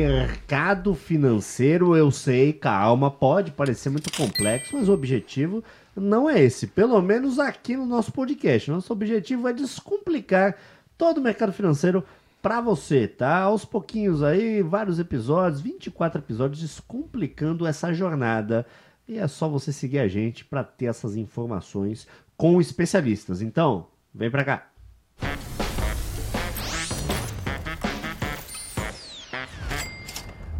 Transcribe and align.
Mercado 0.00 0.94
financeiro, 0.94 1.94
eu 1.94 2.10
sei, 2.10 2.52
calma, 2.52 3.10
pode 3.10 3.50
parecer 3.50 3.90
muito 3.90 4.10
complexo, 4.12 4.76
mas 4.76 4.88
o 4.88 4.92
objetivo 4.92 5.62
não 5.94 6.30
é 6.30 6.42
esse. 6.42 6.66
Pelo 6.66 7.00
menos 7.02 7.38
aqui 7.38 7.76
no 7.76 7.84
nosso 7.84 8.10
podcast. 8.12 8.70
Nosso 8.70 8.92
objetivo 8.92 9.46
é 9.48 9.52
descomplicar 9.52 10.56
todo 10.96 11.18
o 11.18 11.20
mercado 11.20 11.52
financeiro 11.52 12.02
para 12.40 12.60
você, 12.60 13.06
tá? 13.06 13.42
Aos 13.42 13.64
pouquinhos 13.64 14.22
aí, 14.22 14.62
vários 14.62 14.98
episódios, 14.98 15.60
24 15.60 16.20
episódios 16.20 16.60
descomplicando 16.60 17.66
essa 17.66 17.92
jornada. 17.92 18.66
E 19.06 19.18
é 19.18 19.28
só 19.28 19.48
você 19.48 19.72
seguir 19.72 19.98
a 19.98 20.08
gente 20.08 20.44
para 20.44 20.64
ter 20.64 20.86
essas 20.86 21.16
informações 21.16 22.08
com 22.36 22.60
especialistas. 22.60 23.42
Então, 23.42 23.86
vem 24.14 24.30
para 24.30 24.44
cá. 24.44 25.51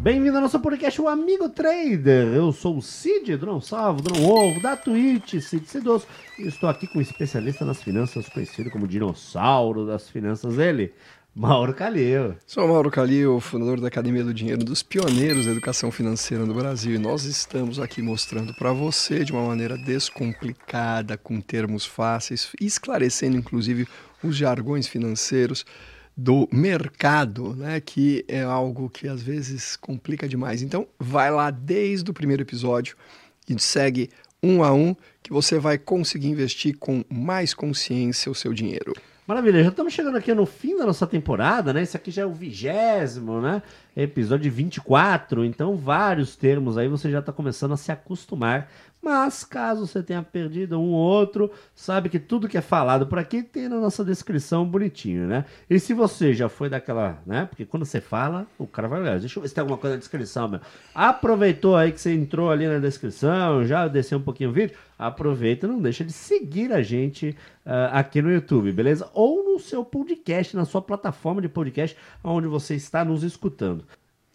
Bem-vindo 0.03 0.35
ao 0.35 0.41
nosso 0.41 0.59
podcast, 0.59 1.01
o 1.01 1.07
Amigo 1.07 1.47
Trader. 1.47 2.27
Eu 2.33 2.51
sou 2.51 2.75
o 2.75 2.81
Cid, 2.81 3.37
do 3.37 3.45
Não 3.45 3.61
Salvo, 3.61 4.01
do 4.01 4.13
Não 4.13 4.29
Ovo, 4.29 4.61
da 4.61 4.75
Twitch, 4.75 5.39
Cid 5.39 5.65
Cidoso. 5.65 6.05
E 6.37 6.45
estou 6.45 6.67
aqui 6.67 6.87
com 6.87 6.99
um 6.99 7.01
especialista 7.01 7.63
nas 7.63 7.81
finanças, 7.81 8.27
conhecido 8.27 8.69
como 8.69 8.85
dinossauro 8.85 9.85
das 9.85 10.09
finanças, 10.09 10.57
ele, 10.59 10.91
Mauro 11.33 11.73
Calil. 11.73 12.35
Sou 12.45 12.67
Mauro 12.67 12.91
Calil, 12.91 13.39
fundador 13.39 13.79
da 13.79 13.87
Academia 13.87 14.25
do 14.25 14.33
Dinheiro, 14.33 14.65
dos 14.65 14.83
pioneiros 14.83 15.45
da 15.45 15.53
educação 15.53 15.89
financeira 15.89 16.45
no 16.45 16.53
Brasil. 16.53 16.95
E 16.95 16.99
nós 16.99 17.23
estamos 17.23 17.79
aqui 17.79 18.01
mostrando 18.01 18.53
para 18.55 18.73
você 18.73 19.23
de 19.23 19.31
uma 19.31 19.47
maneira 19.47 19.77
descomplicada, 19.77 21.15
com 21.15 21.39
termos 21.39 21.85
fáceis, 21.85 22.51
esclarecendo 22.59 23.37
inclusive 23.37 23.87
os 24.21 24.35
jargões 24.35 24.85
financeiros 24.85 25.65
do 26.15 26.47
mercado, 26.51 27.55
né, 27.55 27.79
que 27.79 28.23
é 28.27 28.43
algo 28.43 28.89
que 28.89 29.07
às 29.07 29.21
vezes 29.21 29.75
complica 29.75 30.27
demais. 30.27 30.61
Então, 30.61 30.87
vai 30.99 31.31
lá 31.31 31.49
desde 31.49 32.09
o 32.11 32.13
primeiro 32.13 32.43
episódio 32.43 32.95
e 33.49 33.59
segue 33.59 34.09
um 34.41 34.63
a 34.63 34.73
um 34.73 34.95
que 35.21 35.31
você 35.31 35.57
vai 35.57 35.77
conseguir 35.77 36.27
investir 36.27 36.77
com 36.77 37.03
mais 37.09 37.53
consciência 37.53 38.31
o 38.31 38.35
seu 38.35 38.53
dinheiro. 38.53 38.93
Maravilha, 39.25 39.63
já 39.63 39.69
estamos 39.69 39.93
chegando 39.93 40.17
aqui 40.17 40.33
no 40.33 40.45
fim 40.45 40.77
da 40.77 40.85
nossa 40.85 41.07
temporada, 41.07 41.71
né? 41.71 41.81
Esse 41.81 41.95
aqui 41.95 42.11
já 42.11 42.23
é 42.23 42.25
o 42.25 42.33
vigésimo, 42.33 43.39
né? 43.39 43.63
Episódio 43.95 44.51
24, 44.51 45.45
então 45.45 45.77
vários 45.77 46.35
termos 46.35 46.77
aí 46.77 46.89
você 46.89 47.09
já 47.09 47.19
está 47.19 47.31
começando 47.31 47.71
a 47.71 47.77
se 47.77 47.89
acostumar 47.89 48.69
mas 49.03 49.43
caso 49.43 49.85
você 49.85 50.01
tenha 50.01 50.23
perdido 50.23 50.79
um 50.79 50.93
ou 50.93 50.93
outro, 50.93 51.51
sabe 51.75 52.07
que 52.07 52.17
tudo 52.17 52.47
que 52.47 52.57
é 52.57 52.61
falado 52.61 53.05
por 53.05 53.19
aqui 53.19 53.43
tem 53.43 53.67
na 53.67 53.77
nossa 53.77 54.03
descrição 54.03 54.65
bonitinho, 54.65 55.27
né? 55.27 55.43
E 55.69 55.77
se 55.77 55.93
você 55.93 56.33
já 56.33 56.47
foi 56.47 56.69
daquela, 56.69 57.21
né? 57.25 57.45
Porque 57.45 57.65
quando 57.65 57.85
você 57.85 57.99
fala, 57.99 58.47
o 58.57 58.65
cara 58.65 58.87
vai 58.87 59.01
olhar. 59.01 59.19
Deixa 59.19 59.37
eu 59.37 59.41
ver 59.41 59.49
se 59.49 59.55
tem 59.55 59.61
alguma 59.61 59.77
coisa 59.77 59.97
na 59.97 59.99
descrição, 59.99 60.47
meu. 60.47 60.61
Aproveitou 60.95 61.75
aí 61.75 61.91
que 61.91 61.99
você 61.99 62.13
entrou 62.13 62.49
ali 62.49 62.65
na 62.65 62.79
descrição, 62.79 63.65
já 63.65 63.89
desceu 63.89 64.19
um 64.19 64.21
pouquinho 64.21 64.51
o 64.51 64.53
vídeo. 64.53 64.77
Aproveita, 64.97 65.67
não 65.67 65.81
deixa 65.81 66.05
de 66.05 66.13
seguir 66.13 66.71
a 66.71 66.81
gente 66.81 67.35
uh, 67.65 67.91
aqui 67.91 68.21
no 68.21 68.31
YouTube, 68.31 68.71
beleza? 68.71 69.09
Ou 69.13 69.43
no 69.43 69.59
seu 69.59 69.83
podcast, 69.83 70.55
na 70.55 70.63
sua 70.63 70.81
plataforma 70.81 71.41
de 71.41 71.49
podcast, 71.49 71.97
onde 72.23 72.47
você 72.47 72.75
está 72.75 73.03
nos 73.03 73.21
escutando. 73.21 73.83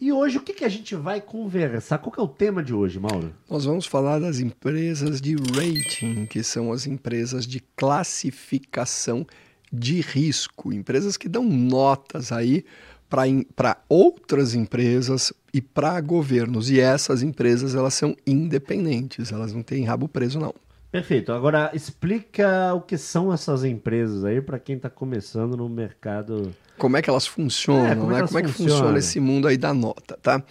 E 0.01 0.13
hoje 0.13 0.37
o 0.37 0.41
que, 0.41 0.53
que 0.53 0.63
a 0.63 0.69
gente 0.69 0.95
vai 0.95 1.19
conversar? 1.19 1.97
Qual 1.97 2.09
que 2.09 2.21
é 2.21 2.23
o 2.23 2.27
tema 2.27 2.63
de 2.63 2.73
hoje, 2.73 2.97
Mauro? 2.97 3.35
Nós 3.49 3.65
vamos 3.65 3.85
falar 3.85 4.17
das 4.17 4.39
empresas 4.39 5.19
de 5.19 5.35
rating, 5.35 6.25
que 6.25 6.41
são 6.41 6.71
as 6.71 6.87
empresas 6.87 7.45
de 7.45 7.59
classificação 7.75 9.27
de 9.69 9.99
risco, 9.99 10.71
empresas 10.71 11.17
que 11.17 11.27
dão 11.27 11.43
notas 11.43 12.31
aí 12.31 12.63
para 13.09 13.77
outras 13.89 14.55
empresas 14.55 15.33
e 15.53 15.61
para 15.61 15.99
governos. 15.99 16.69
E 16.69 16.79
essas 16.79 17.21
empresas 17.21 17.75
elas 17.75 17.93
são 17.93 18.15
independentes, 18.25 19.33
elas 19.33 19.51
não 19.51 19.61
têm 19.61 19.83
rabo 19.83 20.07
preso 20.07 20.39
não. 20.39 20.55
Perfeito. 20.91 21.31
Agora 21.31 21.71
explica 21.73 22.73
o 22.73 22.81
que 22.81 22.97
são 22.97 23.31
essas 23.31 23.63
empresas 23.63 24.25
aí 24.25 24.41
para 24.41 24.57
quem 24.57 24.75
está 24.75 24.89
começando 24.89 25.55
no 25.55 25.69
mercado 25.69 26.53
como 26.79 26.95
é 26.95 27.01
que 27.01 27.09
elas 27.09 27.27
funcionam, 27.27 27.87
é, 27.87 27.95
como, 27.95 28.11
é 28.11 28.21
né? 28.21 28.27
como 28.27 28.39
é 28.39 28.41
que 28.41 28.47
funcionam? 28.47 28.77
funciona 28.77 28.97
esse 28.97 29.19
mundo 29.19 29.47
aí 29.47 29.57
da 29.57 29.73
nota, 29.73 30.17
tá? 30.21 30.41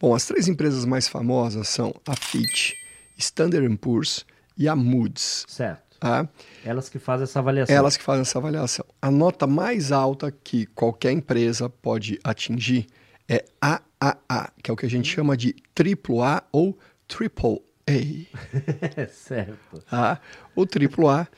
Bom, 0.00 0.14
as 0.14 0.26
três 0.26 0.48
empresas 0.48 0.84
mais 0.84 1.06
famosas 1.06 1.68
são 1.68 1.94
a 2.06 2.16
Fitch, 2.16 2.72
Standard 3.18 3.76
Poor's 3.76 4.24
e 4.56 4.66
a 4.66 4.74
Moody's. 4.74 5.44
Certo. 5.46 5.98
Tá? 6.00 6.28
Elas 6.64 6.88
que 6.88 6.98
fazem 6.98 7.24
essa 7.24 7.38
avaliação. 7.38 7.76
Elas 7.76 7.96
que 7.96 8.02
fazem 8.02 8.22
essa 8.22 8.38
avaliação. 8.38 8.84
A 9.00 9.10
nota 9.10 9.46
mais 9.46 9.92
alta 9.92 10.32
que 10.32 10.66
qualquer 10.66 11.12
empresa 11.12 11.68
pode 11.68 12.18
atingir 12.24 12.86
é 13.28 13.44
AAA, 13.60 14.52
que 14.62 14.70
é 14.70 14.74
o 14.74 14.76
que 14.76 14.86
a 14.86 14.90
gente 14.90 15.08
chama 15.08 15.36
de 15.36 15.54
AAA 15.78 16.42
ou 16.50 16.78
Triple 17.06 17.62
A. 17.88 19.06
certo. 19.08 19.82
Tá? 19.88 20.20
O 20.56 20.62
AAA 20.62 21.28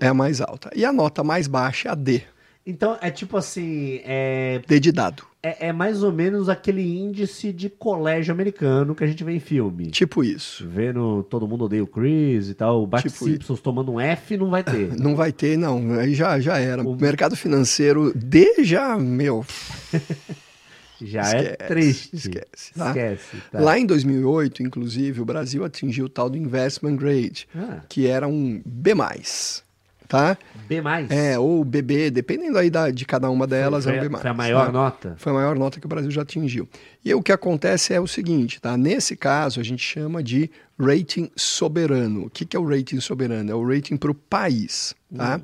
é 0.00 0.08
a 0.08 0.14
mais 0.14 0.40
alta. 0.40 0.70
E 0.74 0.84
a 0.84 0.92
nota 0.92 1.22
mais 1.22 1.46
baixa 1.46 1.88
é 1.88 1.92
a 1.92 1.94
D. 1.94 2.22
Então, 2.64 2.96
é 3.00 3.10
tipo 3.10 3.36
assim. 3.36 4.00
É... 4.04 4.60
Dedidado. 4.66 5.24
É, 5.44 5.68
é, 5.68 5.72
mais 5.72 6.04
ou 6.04 6.12
menos 6.12 6.48
aquele 6.48 6.82
índice 6.82 7.52
de 7.52 7.68
colégio 7.68 8.32
americano 8.32 8.94
que 8.94 9.02
a 9.02 9.06
gente 9.08 9.24
vê 9.24 9.32
em 9.32 9.40
filme. 9.40 9.90
Tipo 9.90 10.22
isso. 10.22 10.64
Vendo 10.68 11.24
todo 11.24 11.48
mundo 11.48 11.64
odeia 11.64 11.82
o 11.82 11.86
Chris 11.86 12.48
e 12.48 12.54
tal. 12.54 12.84
O 12.84 12.86
Bart 12.86 13.02
tipo 13.02 13.16
Simpsons 13.24 13.56
isso. 13.56 13.62
tomando 13.62 13.90
um 13.92 14.00
F 14.00 14.36
não 14.36 14.50
vai 14.50 14.62
ter. 14.62 14.94
Não 14.96 15.16
vai 15.16 15.32
ter, 15.32 15.58
não. 15.58 15.98
Aí 15.98 16.14
já, 16.14 16.38
já 16.38 16.58
era. 16.58 16.82
O 16.82 16.94
mercado 16.94 17.34
financeiro 17.34 18.12
D 18.14 18.62
já, 18.62 18.96
meu. 18.96 19.44
já 21.06 21.20
é 21.20 21.24
esquece, 21.24 21.56
é 21.58 21.66
triste. 21.66 22.16
Esquece. 22.16 22.74
Tá? 22.74 22.88
esquece 22.88 23.36
tá. 23.50 23.60
Lá 23.60 23.78
em 23.78 23.86
2008, 23.86 24.62
inclusive, 24.62 25.20
o 25.20 25.24
Brasil 25.24 25.64
atingiu 25.64 26.06
o 26.06 26.08
tal 26.08 26.28
do 26.28 26.36
Investment 26.36 26.96
Grade, 26.96 27.48
ah. 27.54 27.80
que 27.88 28.06
era 28.06 28.26
um 28.26 28.62
B 28.64 28.94
tá? 30.12 30.36
B+. 30.68 30.82
É, 31.08 31.38
ou 31.38 31.64
BB, 31.64 32.10
dependendo 32.10 32.58
aí 32.58 32.68
da, 32.68 32.90
de 32.90 33.06
cada 33.06 33.30
uma 33.30 33.46
delas, 33.46 33.84
foi, 33.84 33.96
é 33.96 34.02
um 34.02 34.08
B+. 34.10 34.18
Foi 34.18 34.30
a 34.30 34.34
maior 34.34 34.66
tá? 34.66 34.72
nota? 34.72 35.14
Foi 35.16 35.32
a 35.32 35.34
maior 35.34 35.58
nota 35.58 35.80
que 35.80 35.86
o 35.86 35.88
Brasil 35.88 36.10
já 36.10 36.20
atingiu. 36.20 36.68
E 37.02 37.14
o 37.14 37.22
que 37.22 37.32
acontece 37.32 37.94
é 37.94 38.00
o 38.00 38.06
seguinte, 38.06 38.60
tá? 38.60 38.76
Nesse 38.76 39.16
caso, 39.16 39.58
a 39.58 39.62
gente 39.62 39.82
chama 39.82 40.22
de 40.22 40.50
rating 40.78 41.30
soberano. 41.34 42.26
O 42.26 42.30
que, 42.30 42.44
que 42.44 42.54
é 42.54 42.60
o 42.60 42.68
rating 42.68 43.00
soberano? 43.00 43.50
É 43.50 43.54
o 43.54 43.66
rating 43.66 43.96
para 43.96 44.10
o 44.10 44.14
país, 44.14 44.94
tá? 45.16 45.36
Uhum. 45.36 45.42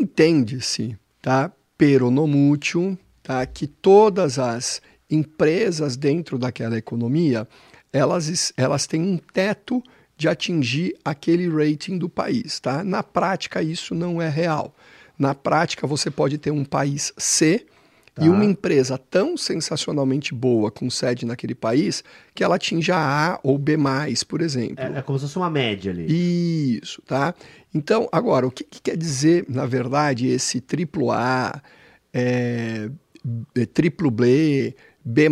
Entende-se, 0.00 0.98
tá? 1.22 1.52
Peronomútil, 1.76 2.98
tá? 3.28 3.44
Que 3.44 3.66
todas 3.66 4.38
as 4.38 4.80
empresas 5.10 5.98
dentro 5.98 6.38
daquela 6.38 6.78
economia, 6.78 7.46
elas, 7.92 8.54
elas 8.56 8.86
têm 8.86 9.02
um 9.02 9.18
teto 9.18 9.82
de 10.16 10.26
atingir 10.26 10.96
aquele 11.04 11.46
rating 11.46 11.98
do 11.98 12.08
país, 12.08 12.58
tá? 12.58 12.82
Na 12.82 13.02
prática 13.02 13.62
isso 13.62 13.94
não 13.94 14.20
é 14.20 14.30
real. 14.30 14.74
Na 15.18 15.34
prática 15.34 15.86
você 15.86 16.10
pode 16.10 16.38
ter 16.38 16.50
um 16.50 16.64
país 16.64 17.12
C 17.18 17.66
tá. 18.14 18.24
e 18.24 18.30
uma 18.30 18.46
empresa 18.46 18.96
tão 18.96 19.36
sensacionalmente 19.36 20.34
boa 20.34 20.70
com 20.70 20.88
sede 20.88 21.26
naquele 21.26 21.54
país 21.54 22.02
que 22.34 22.42
ela 22.42 22.56
atinja 22.56 22.96
A 22.96 23.38
ou 23.42 23.58
B+, 23.58 23.76
por 24.26 24.40
exemplo. 24.40 24.82
É, 24.82 24.98
é 24.98 25.02
como 25.02 25.18
se 25.18 25.26
fosse 25.26 25.36
uma 25.36 25.50
média 25.50 25.92
ali. 25.92 26.78
Isso, 26.82 27.02
tá? 27.02 27.34
Então, 27.74 28.08
agora, 28.10 28.46
o 28.46 28.50
que, 28.50 28.64
que 28.64 28.80
quer 28.80 28.96
dizer, 28.96 29.44
na 29.48 29.66
verdade, 29.66 30.28
esse 30.28 30.62
triplo 30.62 31.12
A, 31.12 31.60
é, 32.12 32.90
é 32.90 32.90
triplo 33.72 34.10
B, 34.10 34.74
B+, 35.04 35.28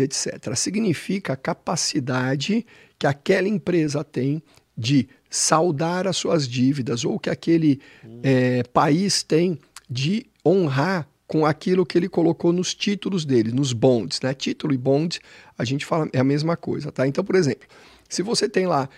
etc. 0.00 0.54
Significa 0.56 1.34
a 1.34 1.36
capacidade 1.36 2.66
que 2.98 3.06
aquela 3.06 3.48
empresa 3.48 4.02
tem 4.02 4.42
de 4.76 5.08
saldar 5.30 6.06
as 6.06 6.16
suas 6.16 6.48
dívidas 6.48 7.04
ou 7.04 7.18
que 7.18 7.30
aquele 7.30 7.80
hum. 8.04 8.20
é, 8.22 8.62
país 8.64 9.22
tem 9.22 9.58
de 9.88 10.26
honrar 10.44 11.08
com 11.26 11.46
aquilo 11.46 11.86
que 11.86 11.96
ele 11.96 12.08
colocou 12.08 12.52
nos 12.52 12.74
títulos 12.74 13.24
dele, 13.24 13.50
nos 13.50 13.72
bonds, 13.72 14.20
né? 14.20 14.34
Título 14.34 14.74
e 14.74 14.76
bond, 14.76 15.18
a 15.56 15.64
gente 15.64 15.84
fala 15.84 16.08
é 16.12 16.20
a 16.20 16.24
mesma 16.24 16.56
coisa, 16.56 16.92
tá? 16.92 17.06
Então, 17.06 17.24
por 17.24 17.34
exemplo, 17.34 17.66
se 18.08 18.22
você 18.22 18.48
tem 18.48 18.66
lá, 18.66 18.88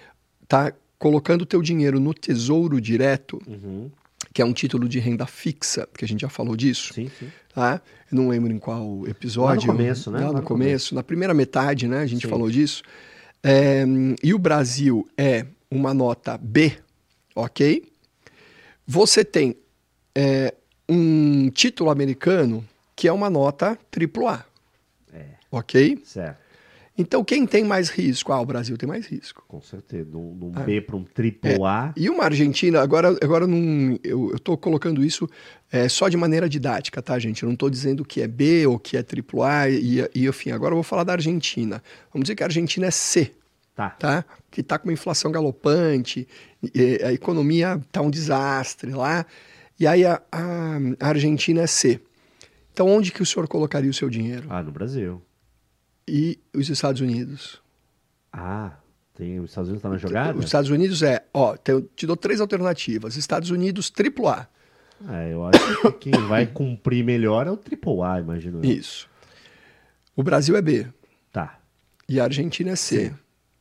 tá 0.49 0.73
colocando 0.99 1.43
o 1.43 1.47
teu 1.47 1.63
dinheiro 1.63 2.01
no 2.01 2.13
Tesouro 2.13 2.81
Direto, 2.81 3.41
uhum. 3.47 3.91
Que 4.37 4.43
é 4.43 4.45
um 4.45 4.53
título 4.53 4.87
de 4.87 4.99
renda 4.99 5.27
fixa, 5.27 5.89
que 5.97 6.05
a 6.05 6.09
gente 6.09 6.21
já 6.21 6.29
falou 6.29 6.55
disso, 6.55 6.93
sim, 6.93 7.11
sim. 7.19 7.33
Tá? 7.55 7.81
Eu 8.13 8.17
não 8.17 8.29
lembro 8.29 8.53
em 8.53 8.59
qual 8.59 9.09
episódio. 9.09 9.69
Lá 9.69 9.73
no 9.73 9.79
começo, 9.79 10.11
né? 10.11 10.19
Lá 10.19 10.27
no, 10.27 10.33
no 10.35 10.43
começo, 10.43 10.47
começo, 10.47 10.95
na 10.95 11.03
primeira 11.03 11.33
metade, 11.33 11.89
né? 11.89 12.01
A 12.01 12.07
gente 12.07 12.27
sim. 12.27 12.29
falou 12.29 12.51
disso. 12.51 12.83
É, 13.43 13.83
e 14.23 14.35
o 14.35 14.39
Brasil 14.39 15.09
é 15.17 15.47
uma 15.71 15.95
nota 15.95 16.37
B, 16.37 16.77
ok? 17.35 17.91
Você 18.87 19.25
tem 19.25 19.57
é, 20.15 20.53
um 20.87 21.49
título 21.49 21.89
americano 21.89 22.63
que 22.95 23.09
é 23.09 23.13
uma 23.15 23.31
nota 23.31 23.79
AAA. 23.91 24.45
É. 25.15 25.25
Ok? 25.51 25.99
Certo. 26.05 26.46
Então, 26.99 27.23
quem 27.23 27.47
tem 27.47 27.63
mais 27.63 27.91
risco? 27.91 28.33
Ah, 28.33 28.41
o 28.41 28.47
Brasil 28.47 28.77
tem 28.79 28.89
mais 28.89 29.07
risco. 29.07 29.45
Com 29.47 29.61
certeza. 29.61 30.11
De 30.11 30.17
um, 30.17 30.37
de 30.39 30.45
um 30.47 30.53
Ah. 30.55 30.61
B 30.61 30.81
para 30.81 30.97
um 30.97 31.05
triple 31.05 31.63
A. 31.63 31.93
E 31.97 32.09
uma 32.09 32.25
Argentina, 32.25 32.81
agora, 32.81 33.17
agora 33.23 33.47
não, 33.47 33.99
eu 34.03 34.33
estou 34.35 34.57
colocando 34.57 35.05
isso 35.05 35.29
é, 35.71 35.89
só 35.89 36.09
de 36.09 36.17
maneira 36.17 36.49
didática, 36.49 37.03
tá, 37.03 37.19
gente? 37.19 37.43
Eu 37.43 37.49
não 37.49 37.55
estou 37.55 37.69
dizendo 37.69 38.05
que 38.05 38.23
é 38.23 38.27
B 38.27 38.67
ou 38.67 38.79
que 38.79 38.97
é 38.97 39.01
AAA 39.05 39.71
e, 39.71 40.09
e 40.15 40.27
enfim. 40.27 40.53
Agora 40.53 40.73
eu 40.73 40.77
vou 40.77 40.83
falar 40.83 41.05
da 41.05 41.13
Argentina. 41.13 41.83
Vamos 42.13 42.25
dizer 42.27 42.35
que 42.37 42.43
a 42.43 42.47
Argentina 42.47 42.87
é 42.87 42.91
C, 42.91 43.33
Tá. 43.75 43.91
tá? 43.91 44.25
Que 44.51 44.63
está 44.63 44.79
com 44.79 44.89
uma 44.89 44.93
inflação 44.95 45.31
galopante, 45.31 46.27
e 46.75 46.99
a 47.05 47.13
economia 47.13 47.79
está 47.87 48.01
um 48.01 48.09
desastre 48.11 48.91
lá. 48.93 49.27
E 49.79 49.87
aí 49.87 50.03
a, 50.07 50.23
a, 50.33 50.79
a 50.99 51.09
Argentina 51.09 51.61
é 51.61 51.67
C. 51.67 52.01
Então, 52.73 52.89
onde 52.89 53.13
que 53.13 53.23
o 53.23 53.27
senhor 53.27 53.47
colocaria 53.47 53.91
o 53.91 53.95
seu 53.95 54.09
dinheiro? 54.09 54.47
Ah, 54.49 54.63
no 54.63 54.73
Brasil. 54.73 55.21
E 56.09 56.39
os 56.55 56.69
Estados 56.69 57.01
Unidos? 57.01 57.61
Ah, 58.33 58.73
tem 59.15 59.41
os 59.41 59.51
Estados 59.51 59.69
Unidos 59.71 59.83
tá 59.83 59.89
na 59.89 59.97
jogada? 59.99 60.39
Os 60.39 60.45
Estados 60.45 60.71
Unidos 60.71 61.03
é, 61.03 61.25
ó, 61.33 61.57
te, 61.57 61.73
te 61.97 62.07
dou 62.07 62.17
três 62.17 62.41
alternativas. 62.41 63.17
Estados 63.17 63.51
Unidos, 63.51 63.91
AAA. 63.91 64.49
É, 65.11 65.33
eu 65.33 65.45
acho 65.47 65.93
que 65.99 66.11
quem 66.11 66.27
vai 66.27 66.47
cumprir 66.47 67.05
melhor 67.05 67.47
é 67.47 67.51
o 67.51 67.57
triple 67.57 68.01
A, 68.03 68.21
imagino 68.21 68.61
eu. 68.63 68.71
Isso. 68.71 69.09
O 70.15 70.23
Brasil 70.23 70.57
é 70.57 70.63
B 70.63 70.87
Tá. 71.33 71.59
e 72.09 72.19
a 72.21 72.25
Argentina 72.25 72.71
é 72.71 72.77
C. 72.77 73.13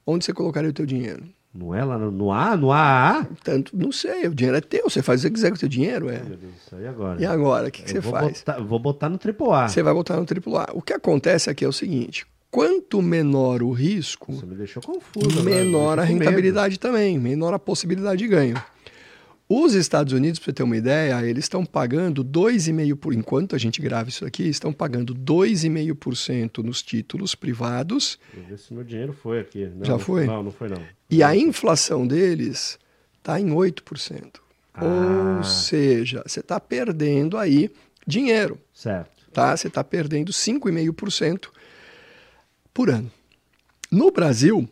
Onde 0.06 0.24
você 0.24 0.32
colocaria 0.34 0.70
o 0.70 0.74
teu 0.74 0.86
dinheiro? 0.86 1.28
Não 1.54 1.74
é 1.74 1.84
lá 1.84 1.98
no, 1.98 2.12
no 2.12 2.32
A? 2.32 2.56
No 2.56 2.72
AA? 2.72 3.26
Tanto, 3.44 3.76
não 3.76 3.92
sei, 3.92 4.28
o 4.28 4.36
dinheiro 4.36 4.58
é 4.58 4.62
teu, 4.62 4.90
você 4.90 5.02
faz 5.02 5.22
o 5.24 5.28
que 5.28 5.34
quiser 5.34 5.50
com 5.50 5.56
o 5.56 5.60
teu 5.60 5.70
dinheiro, 5.70 6.10
é. 6.10 6.20
Meu 6.22 6.38
Deus 6.38 6.54
do 6.54 6.60
céu, 6.70 6.82
e 6.82 6.88
agora? 6.88 7.22
E 7.22 7.26
agora, 7.26 7.68
o 7.70 7.72
que, 7.72 7.82
que 7.84 7.90
você 7.92 8.00
vou 8.02 8.12
faz? 8.12 8.40
Botar, 8.40 8.60
vou 8.62 8.80
botar 8.80 9.10
no 9.10 9.18
triple 9.18 9.50
A. 9.52 9.68
Você 9.68 9.82
vai 9.82 9.94
botar 9.94 10.16
no 10.18 10.26
AAA. 10.26 10.68
O 10.74 10.82
que 10.82 10.92
acontece 10.94 11.50
aqui 11.50 11.64
é 11.64 11.68
o 11.68 11.72
seguinte, 11.74 12.26
quanto 12.56 13.02
menor 13.02 13.62
o 13.62 13.72
risco, 13.74 14.32
confuso. 14.82 15.44
menor 15.44 15.98
me 15.98 16.02
a 16.02 16.06
rentabilidade 16.06 16.80
também, 16.80 17.20
menor 17.20 17.54
a 17.54 17.60
possibilidade 17.60 18.20
de 18.20 18.30
ganho. 18.30 18.56
Os 19.50 19.74
Estados 19.74 20.14
Unidos, 20.14 20.40
para 20.40 20.46
você 20.46 20.54
ter 20.54 20.64
uma 20.64 20.78
ideia, 20.78 21.22
eles 21.26 21.44
estão 21.44 21.66
pagando 21.66 22.24
2,5%, 22.24 22.96
por 22.96 23.14
enquanto 23.14 23.58
a 23.58 23.60
gente 23.60 23.82
grava 23.82 24.08
isso 24.08 24.26
aqui, 24.26 24.44
estão 24.48 24.72
pagando 24.72 25.14
2,5% 25.14 26.64
nos 26.64 26.82
títulos 26.82 27.36
privados 27.36 28.18
ver 28.48 28.58
se 28.58 28.74
meu 28.74 28.86
dinheiro 28.86 29.12
foi 29.12 29.42
aqui. 29.42 29.70
Não, 29.76 29.84
Já 29.84 30.00
foi? 30.00 30.26
Não, 30.26 30.42
não 30.42 30.52
foi 30.52 30.70
não. 30.70 30.82
e 31.12 31.22
a 31.22 31.36
inflação 31.36 32.08
deles 32.08 32.80
está 33.18 33.38
em 33.38 33.50
8%. 33.50 34.40
Ah. 34.74 35.36
Ou 35.38 35.44
seja, 35.44 36.24
você 36.26 36.40
está 36.40 36.58
perdendo 36.58 37.38
aí 37.38 37.70
dinheiro, 38.08 38.58
Certo. 38.74 39.12
tá? 39.34 39.56
Você 39.58 39.68
está 39.68 39.84
perdendo 39.84 40.32
5,5% 40.32 41.50
por 42.76 42.90
ano. 42.90 43.10
No 43.90 44.12
Brasil, 44.12 44.68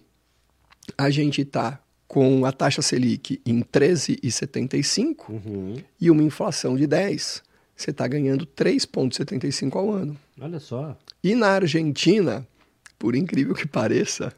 a 0.98 1.10
gente 1.10 1.42
está 1.42 1.80
com 2.06 2.46
a 2.46 2.52
taxa 2.52 2.82
Selic 2.82 3.42
em 3.46 3.62
13,75 3.64 5.30
Uhum. 5.30 5.82
e 6.00 6.12
uma 6.12 6.22
inflação 6.22 6.76
de 6.76 6.86
10, 6.86 7.42
você 7.76 7.92
está 7.92 8.06
ganhando 8.08 8.46
3,75 8.46 9.76
ao 9.78 9.90
ano. 9.92 10.18
Olha 10.40 10.60
só. 10.60 10.98
E 11.24 11.34
na 11.34 11.48
Argentina, 11.52 12.46
por 13.00 13.16
incrível 13.16 13.56
que 13.56 13.66
pareça, 13.68 14.34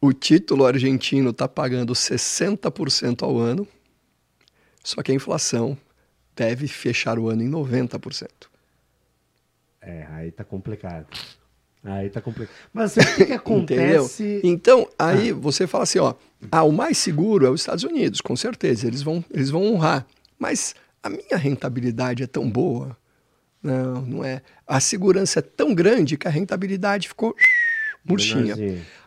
o 0.00 0.12
título 0.12 0.66
argentino 0.66 1.30
está 1.30 1.46
pagando 1.46 1.92
60% 1.94 3.22
ao 3.22 3.38
ano, 3.38 3.66
só 4.82 5.00
que 5.00 5.12
a 5.12 5.14
inflação 5.14 5.78
deve 6.34 6.66
fechar 6.66 7.20
o 7.20 7.28
ano 7.28 7.42
em 7.44 7.48
90%. 7.48 8.28
É, 9.80 10.06
aí 10.10 10.32
tá 10.32 10.42
complicado. 10.44 11.06
Aí 11.84 12.08
tá 12.10 12.20
complicado. 12.20 12.54
Mas 12.72 12.96
assim, 12.96 13.00
o 13.00 13.16
que, 13.16 13.24
que 13.24 13.32
Entendeu? 13.34 13.36
acontece? 13.36 14.40
Então, 14.44 14.88
aí 14.98 15.32
você 15.32 15.66
fala 15.66 15.84
assim, 15.84 15.98
ó, 15.98 16.14
ah, 16.50 16.62
o 16.62 16.72
mais 16.72 16.98
seguro 16.98 17.46
é 17.46 17.50
os 17.50 17.60
Estados 17.60 17.84
Unidos, 17.84 18.20
com 18.20 18.36
certeza, 18.36 18.86
eles 18.86 19.02
vão, 19.02 19.24
eles 19.30 19.50
vão 19.50 19.64
honrar. 19.64 20.06
Mas 20.38 20.74
a 21.02 21.08
minha 21.08 21.36
rentabilidade 21.36 22.22
é 22.22 22.26
tão 22.26 22.48
boa. 22.48 22.96
Não, 23.62 24.02
não 24.02 24.24
é. 24.24 24.42
A 24.66 24.80
segurança 24.80 25.38
é 25.38 25.42
tão 25.42 25.74
grande 25.74 26.16
que 26.16 26.26
a 26.26 26.30
rentabilidade 26.30 27.08
ficou 27.08 27.34
murchinha. 28.04 28.56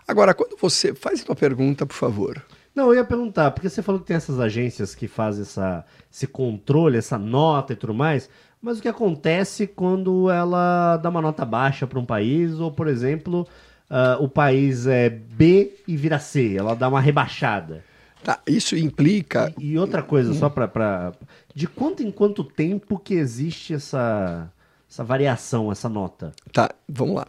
Agora, 0.08 0.34
quando 0.34 0.58
você 0.58 0.94
faz 0.94 1.22
a 1.22 1.26
tua 1.26 1.36
pergunta, 1.36 1.86
por 1.86 1.96
favor. 1.96 2.42
Não, 2.74 2.90
eu 2.90 2.96
ia 2.96 3.06
perguntar, 3.06 3.52
porque 3.52 3.70
você 3.70 3.82
falou 3.82 4.02
que 4.02 4.08
tem 4.08 4.18
essas 4.18 4.38
agências 4.40 4.94
que 4.94 5.08
fazem 5.08 5.44
essa, 5.44 5.86
esse 6.12 6.28
controle, 6.28 6.98
essa 6.98 7.18
nota 7.18 7.72
e 7.72 7.76
tudo 7.76 7.94
mais, 7.94 8.30
mas 8.62 8.80
o 8.80 8.82
que 8.82 8.88
acontece 8.88 9.68
quando 9.68 10.30
ela 10.30 10.98
dá 10.98 11.10
uma 11.10 11.22
nota 11.22 11.46
baixa 11.46 11.86
para 11.86 12.00
um 12.00 12.06
país, 12.06 12.60
ou, 12.60 12.72
por 12.72 12.88
exemplo, 12.88 13.48
ah, 13.90 14.18
o 14.20 14.28
país 14.28 14.88
é 14.88 15.10
B 15.10 15.76
e 15.88 15.96
vira 15.96 16.20
C, 16.20 16.56
ela 16.58 16.76
dá 16.76 16.88
uma 16.88 17.00
rebaixada? 17.00 17.84
Tá, 18.24 18.40
isso 18.48 18.76
implica. 18.76 19.54
E, 19.60 19.74
e 19.74 19.78
outra 19.78 20.02
coisa, 20.02 20.34
só 20.34 20.50
para. 20.50 21.14
De 21.54 21.68
quanto 21.68 22.02
em 22.02 22.10
quanto 22.10 22.44
tempo 22.44 22.98
que 22.98 23.14
existe 23.14 23.76
essa, 23.76 24.52
essa 24.90 25.04
variação, 25.04 25.72
essa 25.72 25.88
nota? 25.88 26.34
Tá, 26.52 26.72
vamos 26.90 27.16
lá. 27.16 27.28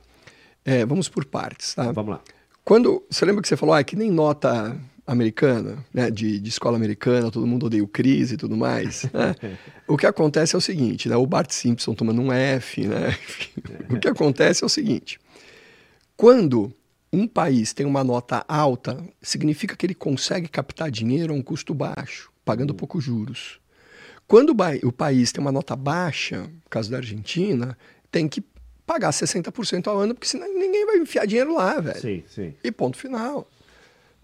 É, 0.65 0.87
vamos 0.87 1.09
por 1.09 1.27
partes, 1.27 1.75
tá? 1.75 1.93
Vamos 1.93 2.13
lá. 2.13 2.21
Quando. 2.65 3.05
Você 3.11 3.27
lembra 3.27 3.43
que 3.43 3.49
você 3.49 3.59
falou, 3.59 3.75
ah, 3.75 3.81
é 3.81 3.85
que 3.85 3.95
nem 3.95 4.11
nota 4.11 4.75
americana, 5.07 5.85
né? 5.93 6.11
De, 6.11 6.41
de 6.41 6.49
escola 6.49 6.77
americana, 6.77 7.31
todo 7.31 7.47
mundo 7.47 7.67
odeia 7.67 7.85
o 7.85 7.89
Cris 7.89 8.33
e 8.33 8.37
tudo 8.37 8.57
mais. 8.57 9.05
né? 9.13 9.59
o 9.87 9.97
que 9.97 10.07
acontece 10.07 10.55
é 10.55 10.59
o 10.59 10.61
seguinte, 10.61 11.09
né? 11.09 11.17
O 11.17 11.27
Bart 11.27 11.51
Simpson 11.53 11.95
tomando 11.95 12.21
um 12.21 12.33
F, 12.33 12.87
né? 12.87 13.17
o 13.89 13.99
que 13.99 14.09
acontece 14.09 14.65
é 14.65 14.67
o 14.67 14.71
seguinte. 14.71 15.19
Quando 16.17 16.73
um 17.13 17.27
país 17.27 17.73
tem 17.73 17.87
uma 17.87 18.03
nota 18.03 18.45
alta, 18.49 19.03
significa 19.23 19.77
que 19.77 19.87
ele 19.87 19.95
consegue 19.95 20.49
captar 20.49 20.91
dinheiro 20.91 21.33
a 21.33 21.37
um 21.37 21.43
custo 21.43 21.73
baixo, 21.73 22.31
pagando 22.45 22.75
poucos 22.75 23.05
juros. 23.05 23.61
Quando 24.27 24.51
o, 24.51 24.89
o 24.89 24.93
país 24.93 25.31
tem 25.31 25.41
uma 25.41 25.53
nota 25.53 25.77
baixa, 25.77 26.43
no 26.43 26.69
caso 26.69 26.91
da 26.91 26.97
Argentina, 26.97 27.79
tem 28.11 28.27
que 28.27 28.43
pagar 28.85 29.11
60% 29.11 29.87
ao 29.87 29.99
ano, 29.99 30.15
porque 30.15 30.29
senão 30.29 30.47
ninguém 30.53 30.85
vai 30.87 30.97
enfiar 30.97 31.27
dinheiro 31.27 31.55
lá, 31.55 31.79
velho. 31.81 32.01
Sim, 32.01 32.25
sim. 32.27 32.55
E 32.63 32.73
ponto 32.73 32.97
final. 32.97 33.49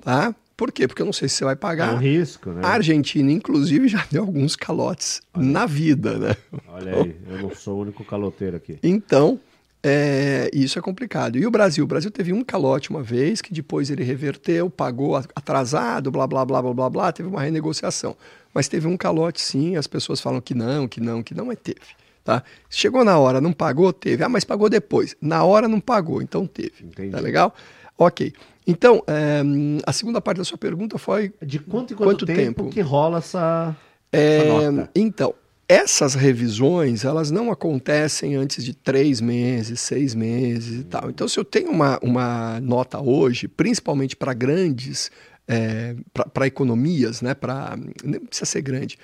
Tá? 0.00 0.34
Por 0.62 0.70
quê? 0.70 0.86
Porque 0.86 1.02
eu 1.02 1.06
não 1.06 1.12
sei 1.12 1.28
se 1.28 1.34
você 1.34 1.44
vai 1.44 1.54
É 1.54 1.56
pagar. 1.56 1.92
um 1.92 1.98
risco, 1.98 2.50
né? 2.50 2.60
A 2.64 2.68
Argentina, 2.68 3.32
inclusive, 3.32 3.88
já 3.88 4.06
deu 4.08 4.22
alguns 4.22 4.54
calotes 4.54 5.20
na 5.36 5.66
vida, 5.66 6.16
né? 6.20 6.36
Olha 6.68 7.02
aí, 7.02 7.16
eu 7.28 7.38
não 7.42 7.52
sou 7.52 7.78
o 7.78 7.80
único 7.80 8.04
caloteiro 8.04 8.58
aqui. 8.58 8.78
Então, 8.80 9.40
é, 9.82 10.48
isso 10.54 10.78
é 10.78 10.82
complicado. 10.82 11.36
E 11.36 11.44
o 11.44 11.50
Brasil? 11.50 11.82
O 11.82 11.86
Brasil 11.88 12.12
teve 12.12 12.32
um 12.32 12.44
calote 12.44 12.90
uma 12.90 13.02
vez, 13.02 13.42
que 13.42 13.52
depois 13.52 13.90
ele 13.90 14.04
reverteu, 14.04 14.70
pagou 14.70 15.16
atrasado, 15.16 16.12
blá, 16.12 16.28
blá, 16.28 16.44
blá, 16.44 16.62
blá, 16.62 16.72
blá, 16.72 16.88
blá, 16.90 17.10
teve 17.12 17.28
uma 17.28 17.42
renegociação. 17.42 18.16
Mas 18.54 18.68
teve 18.68 18.86
um 18.86 18.96
calote 18.96 19.40
sim, 19.40 19.74
as 19.74 19.88
pessoas 19.88 20.20
falam 20.20 20.40
que 20.40 20.54
não, 20.54 20.86
que 20.86 21.00
não, 21.00 21.24
que 21.24 21.34
não, 21.34 21.46
mas 21.46 21.58
teve. 21.60 21.80
Tá? 22.22 22.40
Chegou 22.70 23.04
na 23.04 23.18
hora, 23.18 23.40
não 23.40 23.52
pagou, 23.52 23.92
teve. 23.92 24.22
Ah, 24.22 24.28
mas 24.28 24.44
pagou 24.44 24.70
depois. 24.70 25.16
Na 25.20 25.42
hora 25.42 25.66
não 25.66 25.80
pagou, 25.80 26.22
então 26.22 26.46
teve. 26.46 26.84
Entendi. 26.84 27.10
Tá 27.10 27.18
legal? 27.18 27.52
Ok. 27.98 28.32
Então, 28.66 29.02
é, 29.06 29.42
a 29.84 29.92
segunda 29.92 30.20
parte 30.20 30.38
da 30.38 30.44
sua 30.44 30.58
pergunta 30.58 30.98
foi 30.98 31.32
De 31.42 31.58
quanto 31.58 31.92
em 31.92 31.96
quanto, 31.96 32.10
Quanto 32.10 32.26
tempo, 32.26 32.62
tempo? 32.62 32.68
que 32.70 32.80
rola 32.80 33.18
essa, 33.18 33.76
É, 34.12 34.36
essa 34.38 34.72
nota? 34.72 34.90
então, 34.94 35.34
essas 35.68 36.14
revisões, 36.14 37.04
elas 37.04 37.30
não 37.30 37.50
acontecem 37.50 38.36
antes 38.36 38.64
de 38.64 38.74
três 38.74 39.20
meses, 39.20 39.80
seis 39.80 40.14
meses 40.14 40.80
e 40.80 40.84
tal. 40.84 41.10
Então, 41.10 41.26
se 41.26 41.38
eu 41.38 41.44
tenho 41.44 41.70
uma, 41.70 41.98
uma 42.02 42.60
nota 42.60 43.00
hoje, 43.00 43.48
principalmente 43.48 44.14
para 44.14 44.32
grandes, 44.34 45.10
é, 45.48 45.96
para 46.32 46.46
economias, 46.46 47.20
né, 47.22 47.34
para 47.34 47.76
nem 48.04 48.20
precisa 48.20 48.46
ser 48.46 48.60
grande, 48.62 48.98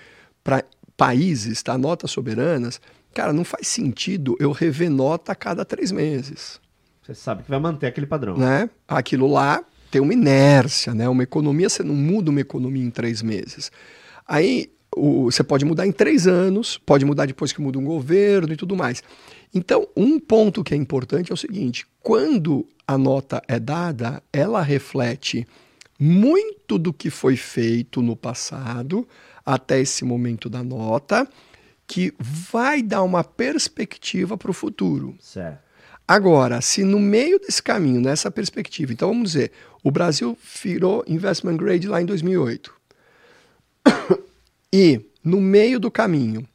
para 0.44 0.62
países, 0.96 1.62
tá, 1.62 1.76
notas 1.78 2.10
soberanas, 2.10 2.80
cara, 3.14 3.32
não 3.32 3.44
faz 3.44 3.66
sentido 3.66 4.36
eu 4.38 4.52
rever 4.52 4.90
nota 4.90 5.32
a 5.32 5.34
cada 5.34 5.64
três 5.64 5.90
meses 5.90 6.60
Você 7.08 7.14
sabe 7.14 7.42
que 7.42 7.48
vai 7.48 7.58
manter 7.58 7.86
aquele 7.86 8.06
padrão. 8.06 8.36
né? 8.36 8.68
Aquilo 8.86 9.26
lá 9.26 9.64
tem 9.90 9.98
uma 9.98 10.12
inércia, 10.12 10.92
né? 10.94 11.08
Uma 11.08 11.22
economia, 11.22 11.66
você 11.70 11.82
não 11.82 11.94
muda 11.94 12.30
uma 12.30 12.40
economia 12.42 12.84
em 12.84 12.90
três 12.90 13.22
meses. 13.22 13.72
Aí 14.26 14.70
o- 14.94 15.24
você 15.30 15.42
pode 15.42 15.64
mudar 15.64 15.86
em 15.86 15.92
três 15.92 16.26
anos, 16.26 16.76
pode 16.76 17.06
mudar 17.06 17.24
depois 17.24 17.50
que 17.50 17.62
muda 17.62 17.78
um 17.78 17.84
governo 17.84 18.52
e 18.52 18.56
tudo 18.56 18.76
mais. 18.76 19.02
Então, 19.54 19.88
um 19.96 20.20
ponto 20.20 20.62
que 20.62 20.74
é 20.74 20.76
importante 20.76 21.30
é 21.30 21.34
o 21.34 21.36
seguinte: 21.38 21.86
quando 22.02 22.66
a 22.86 22.98
nota 22.98 23.42
é 23.48 23.58
dada, 23.58 24.22
ela 24.30 24.60
reflete 24.60 25.46
muito 25.98 26.76
do 26.78 26.92
que 26.92 27.08
foi 27.08 27.36
feito 27.36 28.02
no 28.02 28.14
passado 28.14 29.08
até 29.46 29.80
esse 29.80 30.04
momento 30.04 30.50
da 30.50 30.62
nota, 30.62 31.26
que 31.86 32.12
vai 32.20 32.82
dar 32.82 33.02
uma 33.02 33.24
perspectiva 33.24 34.36
para 34.36 34.50
o 34.50 34.54
futuro. 34.54 35.16
Certo. 35.18 35.66
Agora, 36.08 36.62
se 36.62 36.82
no 36.84 36.98
meio 36.98 37.38
desse 37.38 37.62
caminho, 37.62 38.00
nessa 38.00 38.30
perspectiva, 38.30 38.92
então 38.94 39.08
vamos 39.10 39.32
dizer, 39.32 39.52
o 39.84 39.90
Brasil 39.90 40.36
virou 40.64 41.04
investment 41.06 41.58
grade 41.58 41.86
lá 41.86 42.00
em 42.00 42.06
2008. 42.06 42.72
E 44.72 45.00
no 45.24 45.40
meio 45.40 45.78
do 45.80 45.90
caminho, 45.90 46.46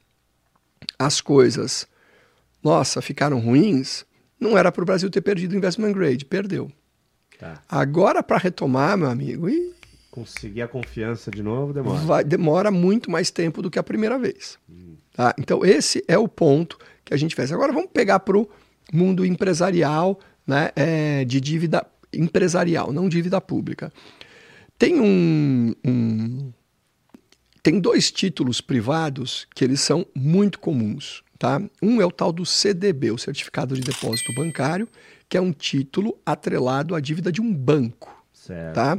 as 0.98 1.20
coisas, 1.22 1.88
nossa, 2.64 3.02
ficaram 3.02 3.40
ruins, 3.40 4.06
não 4.40 4.58
era 4.58 4.72
para 4.72 4.82
o 4.82 4.86
Brasil 4.86 5.10
ter 5.10 5.22
perdido 5.22 5.54
o 5.54 5.58
investment 5.58 5.94
grade, 5.94 6.26
perdeu. 6.26 6.72
Tá. 7.40 7.62
Agora, 7.68 8.22
para 8.22 8.38
retomar, 8.38 8.98
meu 8.98 9.10
amigo, 9.10 9.50
ih, 9.50 9.74
Conseguir 10.12 10.62
a 10.62 10.68
confiança 10.68 11.32
de 11.32 11.42
novo 11.42 11.74
demora. 11.74 12.00
vai- 12.02 12.24
demora 12.24 12.70
muito 12.70 13.10
mais 13.10 13.32
tempo 13.32 13.64
do 13.64 13.72
que 13.72 13.80
a 13.80 13.84
primeira 13.84 14.20
vez. 14.20 14.60
Tá? 15.12 15.34
Então, 15.40 15.66
esse 15.66 16.04
é 16.08 16.16
o 16.20 16.28
ponto 16.28 16.78
que 17.04 17.16
a 17.16 17.18
gente 17.18 17.34
fez. 17.36 17.52
Agora, 17.52 17.74
vamos 17.74 17.90
pegar 17.92 18.20
para 18.20 18.38
o 18.38 18.48
mundo 18.92 19.26
empresarial, 19.26 20.20
né, 20.46 20.72
é, 20.76 21.24
de 21.26 21.40
dívida 21.40 21.86
empresarial, 22.12 22.92
não 22.92 23.08
dívida 23.10 23.40
pública. 23.40 23.92
Tem 24.78 25.00
um, 25.00 25.74
um- 25.86 26.52
tem 27.62 27.80
dois 27.80 28.12
títulos 28.12 28.60
privados 28.60 29.48
que 29.56 29.64
eles 29.64 29.80
são 29.80 30.06
muito 30.14 30.60
comuns, 30.60 31.24
tá? 31.40 31.62
Um 31.82 32.02
é 32.02 32.06
o 32.06 32.12
tal 32.12 32.32
do 32.34 32.46
CDB, 32.46 33.12
o 33.12 33.18
Certificado 33.18 33.74
de 33.76 33.82
Depósito 33.82 34.34
Bancário, 34.34 34.88
que 35.30 35.38
é 35.38 35.42
um 35.42 35.54
título 35.54 36.18
atrelado 36.26 36.94
à 36.94 37.00
dívida 37.00 37.32
de 37.32 37.40
um 37.42 37.54
banco, 37.54 38.14
Certo. 38.34 38.76
tá? 38.76 38.98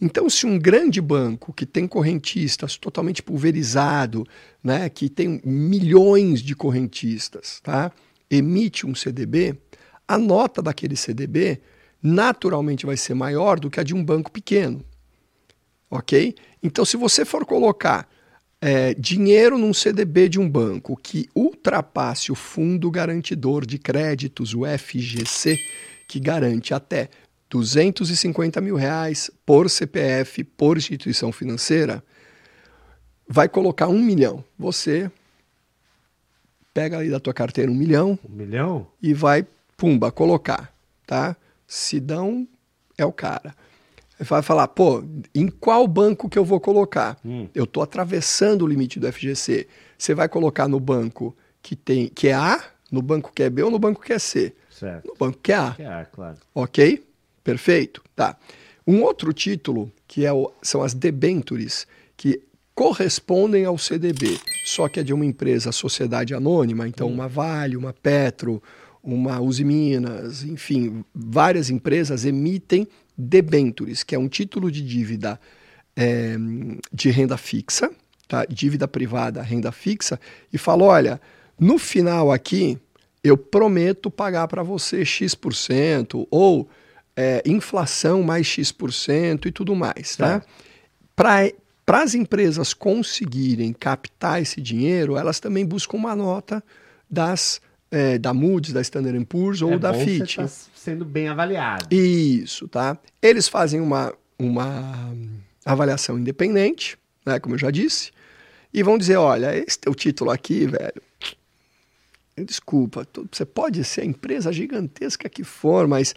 Então, 0.00 0.30
se 0.30 0.46
um 0.46 0.56
grande 0.58 1.00
banco 1.00 1.52
que 1.52 1.66
tem 1.66 1.88
correntistas 1.88 2.76
totalmente 2.76 3.20
pulverizado, 3.22 4.24
né, 4.62 4.88
que 4.88 5.08
tem 5.08 5.40
milhões 5.44 6.40
de 6.40 6.54
correntistas, 6.54 7.58
tá, 7.60 7.90
emite 8.30 8.86
um 8.86 8.94
CDB, 8.94 9.58
a 10.06 10.18
nota 10.18 10.62
daquele 10.62 10.96
CDB 10.96 11.60
naturalmente 12.02 12.84
vai 12.84 12.96
ser 12.96 13.14
maior 13.14 13.58
do 13.58 13.70
que 13.70 13.80
a 13.80 13.82
de 13.82 13.94
um 13.94 14.04
banco 14.04 14.30
pequeno, 14.30 14.84
ok? 15.90 16.34
Então, 16.62 16.84
se 16.84 16.96
você 16.96 17.24
for 17.24 17.46
colocar 17.46 18.08
é, 18.60 18.94
dinheiro 18.94 19.58
num 19.58 19.74
CDB 19.74 20.28
de 20.28 20.40
um 20.40 20.48
banco 20.48 20.96
que 20.96 21.28
ultrapasse 21.34 22.32
o 22.32 22.34
Fundo 22.34 22.90
Garantidor 22.90 23.66
de 23.66 23.78
Créditos, 23.78 24.54
o 24.54 24.62
FGC, 24.66 25.58
que 26.08 26.20
garante 26.20 26.72
até 26.72 27.08
250 27.50 28.60
mil 28.60 28.76
reais 28.76 29.30
por 29.44 29.68
CPF, 29.70 30.44
por 30.44 30.76
instituição 30.76 31.30
financeira, 31.30 32.02
vai 33.28 33.48
colocar 33.48 33.88
um 33.88 34.00
milhão. 34.00 34.44
Você 34.58 35.10
pega 36.74 36.98
ali 36.98 37.08
da 37.08 37.20
tua 37.20 37.32
carteira 37.32 37.70
um 37.70 37.74
milhão 37.74 38.18
Um 38.28 38.34
milhão? 38.34 38.86
e 39.00 39.14
vai, 39.14 39.46
pumba, 39.76 40.10
colocar, 40.12 40.74
tá? 41.06 41.36
Sidão 41.66 42.46
é 42.98 43.04
o 43.06 43.12
cara. 43.12 43.54
Vai 44.20 44.42
falar, 44.42 44.68
pô, 44.68 45.02
em 45.34 45.48
qual 45.48 45.86
banco 45.88 46.28
que 46.28 46.38
eu 46.38 46.44
vou 46.44 46.60
colocar? 46.60 47.16
Hum. 47.24 47.48
Eu 47.54 47.64
estou 47.64 47.82
atravessando 47.82 48.62
o 48.62 48.66
limite 48.66 49.00
do 49.00 49.10
FGC. 49.12 49.66
Você 49.98 50.14
vai 50.14 50.28
colocar 50.28 50.68
no 50.68 50.78
banco 50.78 51.36
que 51.62 51.74
tem 51.74 52.08
que 52.08 52.28
é 52.28 52.34
A, 52.34 52.62
no 52.92 53.02
banco 53.02 53.32
que 53.34 53.42
é 53.42 53.50
B 53.50 53.62
ou 53.62 53.70
no 53.70 53.78
banco 53.78 54.00
que 54.02 54.12
é 54.12 54.18
C? 54.18 54.54
Certo. 54.70 55.06
No 55.08 55.14
banco 55.16 55.38
que 55.42 55.52
é 55.52 55.56
A. 55.56 55.72
Que 55.74 55.82
é, 55.82 56.06
claro. 56.12 56.36
Ok? 56.54 57.04
Perfeito? 57.42 58.02
Tá. 58.14 58.36
Um 58.86 59.02
outro 59.02 59.32
título, 59.32 59.90
que 60.06 60.24
é 60.24 60.32
o- 60.32 60.52
são 60.62 60.82
as 60.82 60.94
debentures, 60.94 61.86
que 62.16 62.40
correspondem 62.74 63.64
ao 63.64 63.78
CDB, 63.78 64.38
só 64.64 64.88
que 64.88 64.98
é 64.98 65.02
de 65.02 65.12
uma 65.12 65.24
empresa 65.24 65.70
sociedade 65.70 66.34
anônima, 66.34 66.88
então 66.88 67.08
uma 67.08 67.28
Vale, 67.28 67.76
uma 67.76 67.92
Petro, 67.92 68.62
uma 69.02 69.40
Uzi 69.40 69.64
Minas, 69.64 70.42
enfim, 70.42 71.04
várias 71.14 71.70
empresas 71.70 72.24
emitem 72.24 72.88
debentures, 73.16 74.02
que 74.02 74.14
é 74.14 74.18
um 74.18 74.28
título 74.28 74.70
de 74.70 74.82
dívida 74.82 75.38
eh, 75.94 76.36
de 76.92 77.10
renda 77.10 77.36
fixa, 77.36 77.90
tá? 78.26 78.44
dívida 78.44 78.88
privada, 78.88 79.40
renda 79.40 79.70
fixa, 79.70 80.18
e 80.52 80.58
fala, 80.58 80.84
olha, 80.84 81.20
no 81.58 81.78
final 81.78 82.32
aqui, 82.32 82.78
eu 83.22 83.36
prometo 83.36 84.10
pagar 84.10 84.48
para 84.48 84.62
você 84.62 85.04
X%, 85.04 86.26
ou 86.30 86.68
é, 87.16 87.42
inflação 87.46 88.22
mais 88.22 88.46
X% 88.46 89.46
e 89.46 89.52
tudo 89.52 89.74
mais. 89.74 90.16
Tá? 90.16 90.42
Para 91.86 92.02
as 92.02 92.14
empresas 92.14 92.72
conseguirem 92.72 93.72
captar 93.72 94.40
esse 94.40 94.60
dinheiro, 94.60 95.16
elas 95.16 95.38
também 95.38 95.66
buscam 95.66 95.96
uma 95.98 96.16
nota 96.16 96.64
das, 97.10 97.60
é, 97.90 98.18
da 98.18 98.32
Moody's, 98.32 98.72
da 98.72 98.80
Standard 98.80 99.22
Poor's 99.26 99.60
ou 99.60 99.72
é 99.74 99.78
da 99.78 99.92
Fitch. 99.92 100.36
Tá 100.36 100.48
sendo 100.48 101.04
bem 101.04 101.28
avaliado. 101.28 101.94
Isso, 101.94 102.66
tá? 102.68 102.96
Eles 103.20 103.48
fazem 103.48 103.80
uma, 103.80 104.14
uma 104.38 105.14
avaliação 105.64 106.18
independente, 106.18 106.96
né, 107.24 107.38
como 107.38 107.54
eu 107.54 107.58
já 107.58 107.70
disse, 107.70 108.10
e 108.72 108.82
vão 108.82 108.96
dizer, 108.98 109.16
olha, 109.16 109.54
esse 109.56 109.78
teu 109.78 109.94
título 109.94 110.30
aqui, 110.30 110.66
velho, 110.66 111.02
desculpa, 112.44 113.04
tu- 113.04 113.28
você 113.30 113.44
pode 113.44 113.84
ser 113.84 114.00
a 114.00 114.04
empresa 114.04 114.52
gigantesca 114.52 115.28
que 115.28 115.44
for, 115.44 115.86
mas 115.86 116.14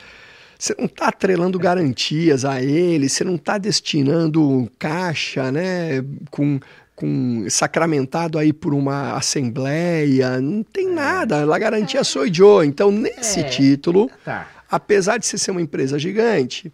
você 0.58 0.76
não 0.78 0.86
está 0.86 1.10
atrelando 1.10 1.60
garantias 1.60 2.44
a 2.46 2.62
ele, 2.62 3.08
você 3.10 3.24
não 3.24 3.36
está 3.36 3.58
destinando 3.58 4.70
caixa, 4.80 5.52
né, 5.52 6.04
com, 6.32 6.60
com 6.96 7.46
sacramentado 7.50 8.38
aí 8.40 8.52
por 8.52 8.74
uma 8.74 9.14
assembleia, 9.14 10.40
não 10.42 10.64
tem 10.64 10.90
nada, 10.92 11.44
a 11.54 11.60
garantia 11.60 12.04
sou 12.04 12.26
eu. 12.26 12.64
Então, 12.64 12.92
nesse 12.92 13.42
É. 13.42 13.44
título, 13.44 14.10
Tá. 14.26 14.48
apesar 14.70 15.18
de 15.18 15.26
você 15.26 15.38
ser 15.38 15.52
uma 15.52 15.62
empresa 15.62 15.98
gigante, 16.00 16.72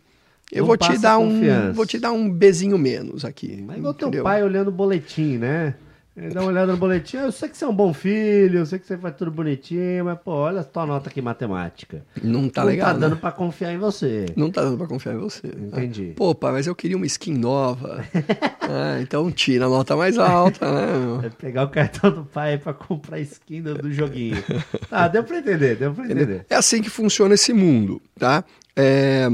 eu 0.52 0.60
Não 0.62 0.68
vou 0.68 0.78
te 0.78 0.98
dar 1.00 1.18
um, 1.18 1.30
confiança. 1.36 1.74
vou 1.74 1.86
te 1.86 1.98
dar 2.00 2.12
um 2.12 2.30
bezinho 2.30 2.78
menos 2.78 3.26
aqui. 3.26 3.64
Mas 3.66 3.78
igual 3.78 3.94
teu 3.94 4.24
pai 4.24 4.44
olhando 4.44 4.68
o 4.68 4.72
boletim, 4.72 5.38
né? 5.38 5.74
Ele 6.16 6.30
dá 6.30 6.42
uma 6.42 6.50
olhada 6.50 6.72
no 6.74 6.78
boletim, 6.78 7.18
eu 7.18 7.32
sei 7.32 7.50
que 7.50 7.58
você 7.58 7.66
é 7.66 7.68
um 7.68 7.74
bom 7.76 7.92
filho, 7.92 8.60
eu 8.60 8.66
sei 8.68 8.78
que 8.78 8.86
você 8.86 8.96
faz 8.96 9.16
tudo 9.16 9.32
bonitinho, 9.32 10.06
mas, 10.06 10.20
pô, 10.20 10.32
olha 10.32 10.62
a 10.62 10.64
tua 10.64 10.86
nota 10.86 11.10
aqui 11.10 11.20
em 11.22 11.24
matemática. 11.24 12.06
Não 12.22 12.48
tá 12.50 12.62
não 12.62 12.68
legal. 12.70 12.88
tá 12.90 12.94
né? 12.94 13.00
dando 13.00 13.18
pra 13.18 13.32
confiar 13.32 13.74
em 13.74 13.80
você. 13.80 14.28
Não 14.36 14.52
tá 14.52 14.62
dando 14.62 14.78
pra 14.78 14.86
confiar 14.86 15.16
em 15.16 15.18
você. 15.18 15.48
Entendi. 15.48 16.14
Pô, 16.16 16.36
pai, 16.36 16.52
mas 16.52 16.68
eu 16.68 16.76
queria 16.76 16.96
uma 16.98 17.06
skin 17.08 17.34
nova. 17.34 18.04
Ah, 18.66 19.02
então 19.02 19.30
tira 19.30 19.66
a 19.66 19.70
nota 19.70 19.94
mais 19.94 20.18
alta, 20.18 20.72
né? 20.72 20.98
meu? 20.98 21.22
É 21.26 21.30
pegar 21.30 21.66
o 21.66 21.68
cartão 21.70 22.10
do 22.10 22.24
pai 22.24 22.58
pra 22.58 22.74
comprar 22.74 23.20
skin 23.20 23.62
do, 23.62 23.74
do 23.76 23.92
joguinho. 23.92 24.42
Ah, 24.90 25.10
deu 25.10 25.22
pra 25.22 25.40
entender, 25.40 25.76
deu 25.76 25.94
pra 25.94 26.06
entender. 26.06 26.46
É 26.50 26.56
assim 26.56 26.82
que 26.82 26.90
funciona 26.90 27.34
esse 27.34 27.52
mundo, 27.52 28.02
tá? 28.18 28.42
É, 28.74 29.28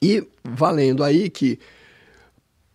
E 0.00 0.24
valendo 0.44 1.02
aí 1.02 1.28
que 1.28 1.58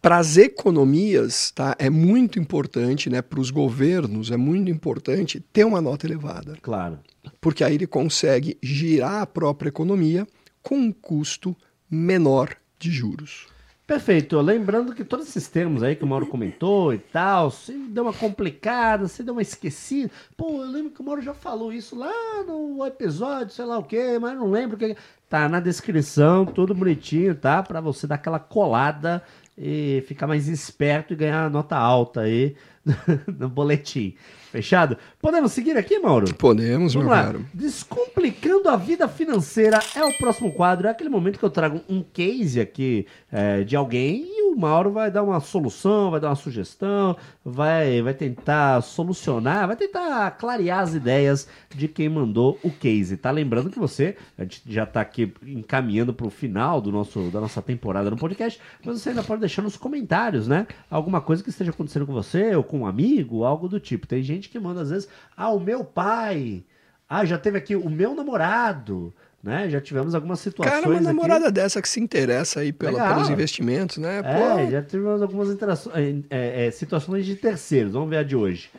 para 0.03 0.17
as 0.17 0.35
economias, 0.35 1.49
tá? 1.51 1.77
É 1.79 1.89
muito 1.89 2.37
importante, 2.37 3.09
né? 3.09 3.21
Para 3.21 3.39
os 3.39 3.49
governos 3.49 4.31
é 4.31 4.35
muito 4.35 4.69
importante 4.69 5.39
ter 5.53 5.63
uma 5.63 5.79
nota 5.79 6.05
elevada, 6.05 6.57
Claro. 6.61 6.99
porque 7.39 7.63
aí 7.63 7.75
ele 7.75 7.87
consegue 7.87 8.57
girar 8.61 9.21
a 9.21 9.25
própria 9.25 9.69
economia 9.69 10.27
com 10.61 10.75
um 10.75 10.91
custo 10.91 11.55
menor 11.89 12.49
de 12.77 12.91
juros. 12.91 13.47
Perfeito. 13.87 14.39
Lembrando 14.41 14.93
que 14.93 15.03
todos 15.05 15.27
esses 15.27 15.47
termos 15.47 15.83
aí 15.83 15.95
que 15.95 16.03
o 16.03 16.07
Mauro 16.07 16.27
comentou 16.27 16.93
e 16.93 16.97
tal, 16.97 17.49
se 17.51 17.71
deu 17.73 18.03
uma 18.03 18.13
complicada, 18.13 19.07
se 19.07 19.23
deu 19.23 19.33
uma 19.33 19.41
esquecida. 19.41 20.09
Pô, 20.35 20.63
eu 20.63 20.69
lembro 20.71 20.91
que 20.91 21.01
o 21.01 21.03
Mauro 21.03 21.21
já 21.21 21.33
falou 21.33 21.71
isso 21.71 21.95
lá 21.95 22.11
no 22.45 22.85
episódio, 22.85 23.53
sei 23.53 23.65
lá 23.65 23.77
o 23.77 23.83
quê, 23.83 24.17
mas 24.19 24.37
não 24.37 24.51
lembro 24.51 24.75
o 24.75 24.79
que. 24.79 24.97
Tá 25.29 25.49
na 25.49 25.59
descrição, 25.59 26.45
tudo 26.45 26.75
bonitinho, 26.75 27.33
tá? 27.33 27.63
Pra 27.63 27.81
você 27.81 28.05
dar 28.05 28.15
aquela 28.15 28.37
colada 28.39 29.23
e 29.57 30.03
ficar 30.07 30.27
mais 30.27 30.47
esperto 30.47 31.13
e 31.13 31.15
ganhar 31.15 31.49
nota 31.49 31.75
alta 31.75 32.21
aí 32.21 32.55
no 33.37 33.49
boletim. 33.49 34.15
Fechado? 34.53 34.99
Podemos 35.19 35.51
seguir 35.51 35.75
aqui, 35.75 35.97
Mauro? 35.97 36.31
Podemos, 36.35 36.93
Vamos 36.93 37.07
meu 37.07 37.17
lá. 37.17 37.23
caro. 37.23 37.43
Descomplicando 37.51 38.69
a 38.69 38.75
vida 38.75 39.07
financeira 39.07 39.79
é 39.95 40.03
o 40.05 40.13
próximo 40.13 40.53
quadro. 40.53 40.87
É 40.87 40.91
aquele 40.91 41.09
momento 41.09 41.39
que 41.39 41.43
eu 41.43 41.49
trago 41.49 41.81
um 41.89 42.03
case 42.03 42.61
aqui 42.61 43.07
é, 43.31 43.63
de 43.63 43.75
alguém 43.75 44.23
e 44.27 44.43
o 44.43 44.55
Mauro 44.55 44.91
vai 44.91 45.09
dar 45.09 45.23
uma 45.23 45.39
solução, 45.39 46.11
vai 46.11 46.19
dar 46.19 46.29
uma 46.29 46.35
sugestão, 46.35 47.17
vai, 47.43 48.03
vai 48.03 48.13
tentar 48.13 48.81
solucionar, 48.81 49.65
vai 49.65 49.75
tentar 49.75 50.29
clarear 50.37 50.81
as 50.81 50.93
ideias 50.93 51.47
de 51.73 51.87
quem 51.87 52.07
mandou 52.07 52.59
o 52.61 52.69
case. 52.69 53.17
Tá 53.17 53.31
lembrando 53.31 53.71
que 53.71 53.79
você, 53.79 54.15
a 54.37 54.43
gente 54.43 54.61
já 54.67 54.85
tá 54.85 55.01
aqui 55.01 55.33
encaminhando 55.47 56.13
pro 56.13 56.29
final 56.29 56.79
do 56.79 56.91
nosso, 56.91 57.31
da 57.31 57.41
nossa 57.41 57.59
temporada 57.59 58.11
no 58.11 58.17
podcast, 58.17 58.61
mas 58.85 59.01
você 59.01 59.09
ainda 59.09 59.23
pode 59.23 59.39
deixar 59.39 59.63
nos 59.63 59.75
comentários, 59.77 60.47
né? 60.47 60.67
Alguma 60.91 61.21
coisa 61.21 61.43
que 61.43 61.49
esteja 61.49 61.71
acontecendo 61.71 62.05
com 62.05 62.13
você 62.13 62.55
ou 62.55 62.63
com 62.63 62.81
um 62.81 62.85
amigo, 62.85 63.43
algo 63.43 63.67
do 63.67 63.79
tipo. 63.79 64.05
Tem 64.05 64.21
gente 64.21 64.42
que 64.49 64.59
manda 64.59 64.81
às 64.81 64.89
vezes, 64.89 65.07
ah, 65.35 65.49
o 65.49 65.59
meu 65.59 65.83
pai. 65.83 66.63
Ah, 67.09 67.25
já 67.25 67.37
teve 67.37 67.57
aqui 67.57 67.75
o 67.75 67.89
meu 67.89 68.15
namorado, 68.15 69.13
né? 69.43 69.69
Já 69.69 69.79
tivemos 69.79 70.15
algumas 70.15 70.39
situações 70.39 70.73
Cara, 70.73 70.87
uma 70.87 70.95
aqui. 70.95 71.05
namorada 71.05 71.51
dessa 71.51 71.81
que 71.81 71.87
se 71.89 71.99
interessa 71.99 72.61
aí 72.61 72.71
pela- 72.73 72.93
Legal. 72.93 73.13
pelos 73.15 73.29
investimentos, 73.29 73.97
né? 73.97 74.19
É, 74.19 74.23
Pô, 74.65 74.71
já 74.71 74.81
tivemos 74.81 75.21
algumas 75.21 75.49
interações, 75.49 76.23
é, 76.29 76.67
é, 76.67 76.71
situações 76.71 77.25
de 77.25 77.35
terceiros. 77.35 77.93
Vamos 77.93 78.09
ver 78.09 78.17
a 78.17 78.23
de 78.23 78.35
hoje. 78.35 78.69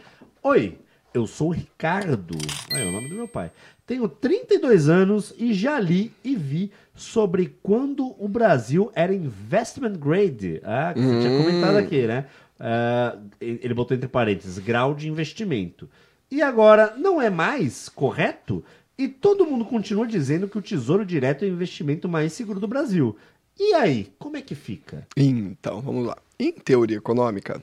Oi, 0.42 0.78
eu 1.12 1.26
sou 1.26 1.48
o 1.48 1.52
Ricardo. 1.52 2.36
Ah, 2.72 2.80
é 2.80 2.84
o 2.84 2.92
nome 2.92 3.08
do 3.08 3.14
meu 3.14 3.28
pai. 3.28 3.52
Tenho 3.86 4.08
32 4.08 4.88
anos 4.88 5.34
e 5.38 5.52
já 5.52 5.78
li 5.78 6.10
e 6.24 6.34
vi 6.34 6.72
sobre 6.94 7.54
quando 7.62 8.14
o 8.18 8.26
Brasil 8.26 8.90
era 8.94 9.12
investment 9.14 9.92
grade. 9.98 10.60
Ah, 10.64 10.92
que 10.94 11.00
você 11.00 11.20
tinha 11.20 11.32
Hum. 11.32 11.44
comentado 11.44 11.76
aqui, 11.76 12.06
né? 12.06 12.24
Ah, 12.58 13.18
ele 13.40 13.74
botou 13.74 13.96
entre 13.96 14.08
parênteses, 14.08 14.58
grau 14.58 14.94
de 14.94 15.08
investimento. 15.08 15.88
E 16.30 16.42
agora, 16.42 16.94
não 16.96 17.20
é 17.20 17.30
mais 17.30 17.88
correto? 17.88 18.64
E 18.96 19.08
todo 19.08 19.46
mundo 19.46 19.64
continua 19.64 20.06
dizendo 20.06 20.48
que 20.48 20.58
o 20.58 20.62
Tesouro 20.62 21.04
Direto 21.04 21.44
é 21.44 21.48
o 21.48 21.52
investimento 21.52 22.08
mais 22.08 22.32
seguro 22.32 22.60
do 22.60 22.68
Brasil. 22.68 23.16
E 23.58 23.74
aí, 23.74 24.12
como 24.18 24.36
é 24.36 24.42
que 24.42 24.54
fica? 24.54 25.06
Então, 25.16 25.80
vamos 25.80 26.06
lá. 26.06 26.16
Em 26.38 26.52
teoria 26.52 26.96
econômica, 26.96 27.62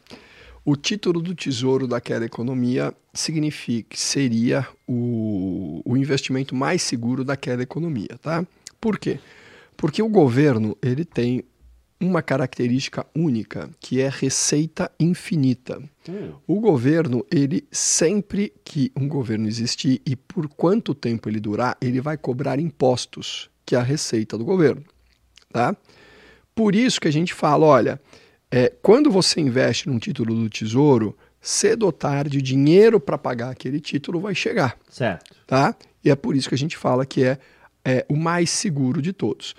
o 0.64 0.76
título 0.76 1.22
do 1.22 1.36
tesouro 1.36 1.88
daquela 1.88 2.24
economia 2.24 2.94
significa 3.14 3.98
seria 3.98 4.68
o, 4.88 5.82
o 5.84 5.98
investimento 5.98 6.56
mais 6.56 6.82
seguro 6.82 7.24
daquela 7.24 7.64
economia, 7.64 8.18
tá? 8.22 8.46
Por 8.80 8.98
quê? 8.98 9.20
Porque 9.76 10.02
o 10.02 10.08
governo 10.08 10.78
ele 10.82 11.04
tem 11.04 11.44
uma 12.02 12.22
característica 12.22 13.06
única, 13.16 13.70
que 13.80 14.02
é 14.02 14.10
receita 14.10 14.92
infinita. 15.00 15.82
Hum. 16.10 16.34
O 16.48 16.60
governo, 16.60 17.26
ele 17.32 17.64
sempre 17.72 18.52
que 18.66 18.92
um 18.98 19.08
governo 19.08 19.48
existir 19.48 20.02
e 20.06 20.16
por 20.16 20.50
quanto 20.50 20.96
tempo 20.96 21.30
ele 21.30 21.40
durar, 21.40 21.78
ele 21.80 22.02
vai 22.02 22.18
cobrar 22.18 22.60
impostos, 22.60 23.50
que 23.66 23.76
é 23.76 23.80
a 23.80 23.84
receita 23.84 24.38
do 24.38 24.44
governo, 24.44 24.84
tá? 25.54 25.76
Por 26.56 26.76
isso 26.76 27.00
que 27.00 27.08
a 27.08 27.12
gente 27.12 27.34
fala, 27.34 27.66
olha, 27.66 28.02
é, 28.50 28.72
quando 28.82 29.10
você 29.10 29.40
investe 29.40 29.88
num 29.88 30.00
título 30.00 30.36
do 30.36 30.50
Tesouro, 30.50 31.16
cedo 31.40 31.84
ou 31.84 31.92
tarde, 31.92 32.42
dinheiro 32.42 33.00
para 33.00 33.18
pagar 33.18 33.52
aquele 33.52 33.80
título 33.80 34.20
vai 34.20 34.36
chegar. 34.36 34.78
Certo. 34.90 35.36
Tá? 35.48 35.76
E 36.04 36.10
é 36.10 36.16
por 36.16 36.36
isso 36.36 36.50
que 36.50 36.56
a 36.56 36.58
gente 36.58 36.78
fala 36.78 37.06
que 37.06 37.24
é, 37.24 37.38
é 37.86 38.06
o 38.10 38.16
mais 38.16 38.50
seguro 38.50 39.02
de 39.02 39.14
todos. 39.14 39.56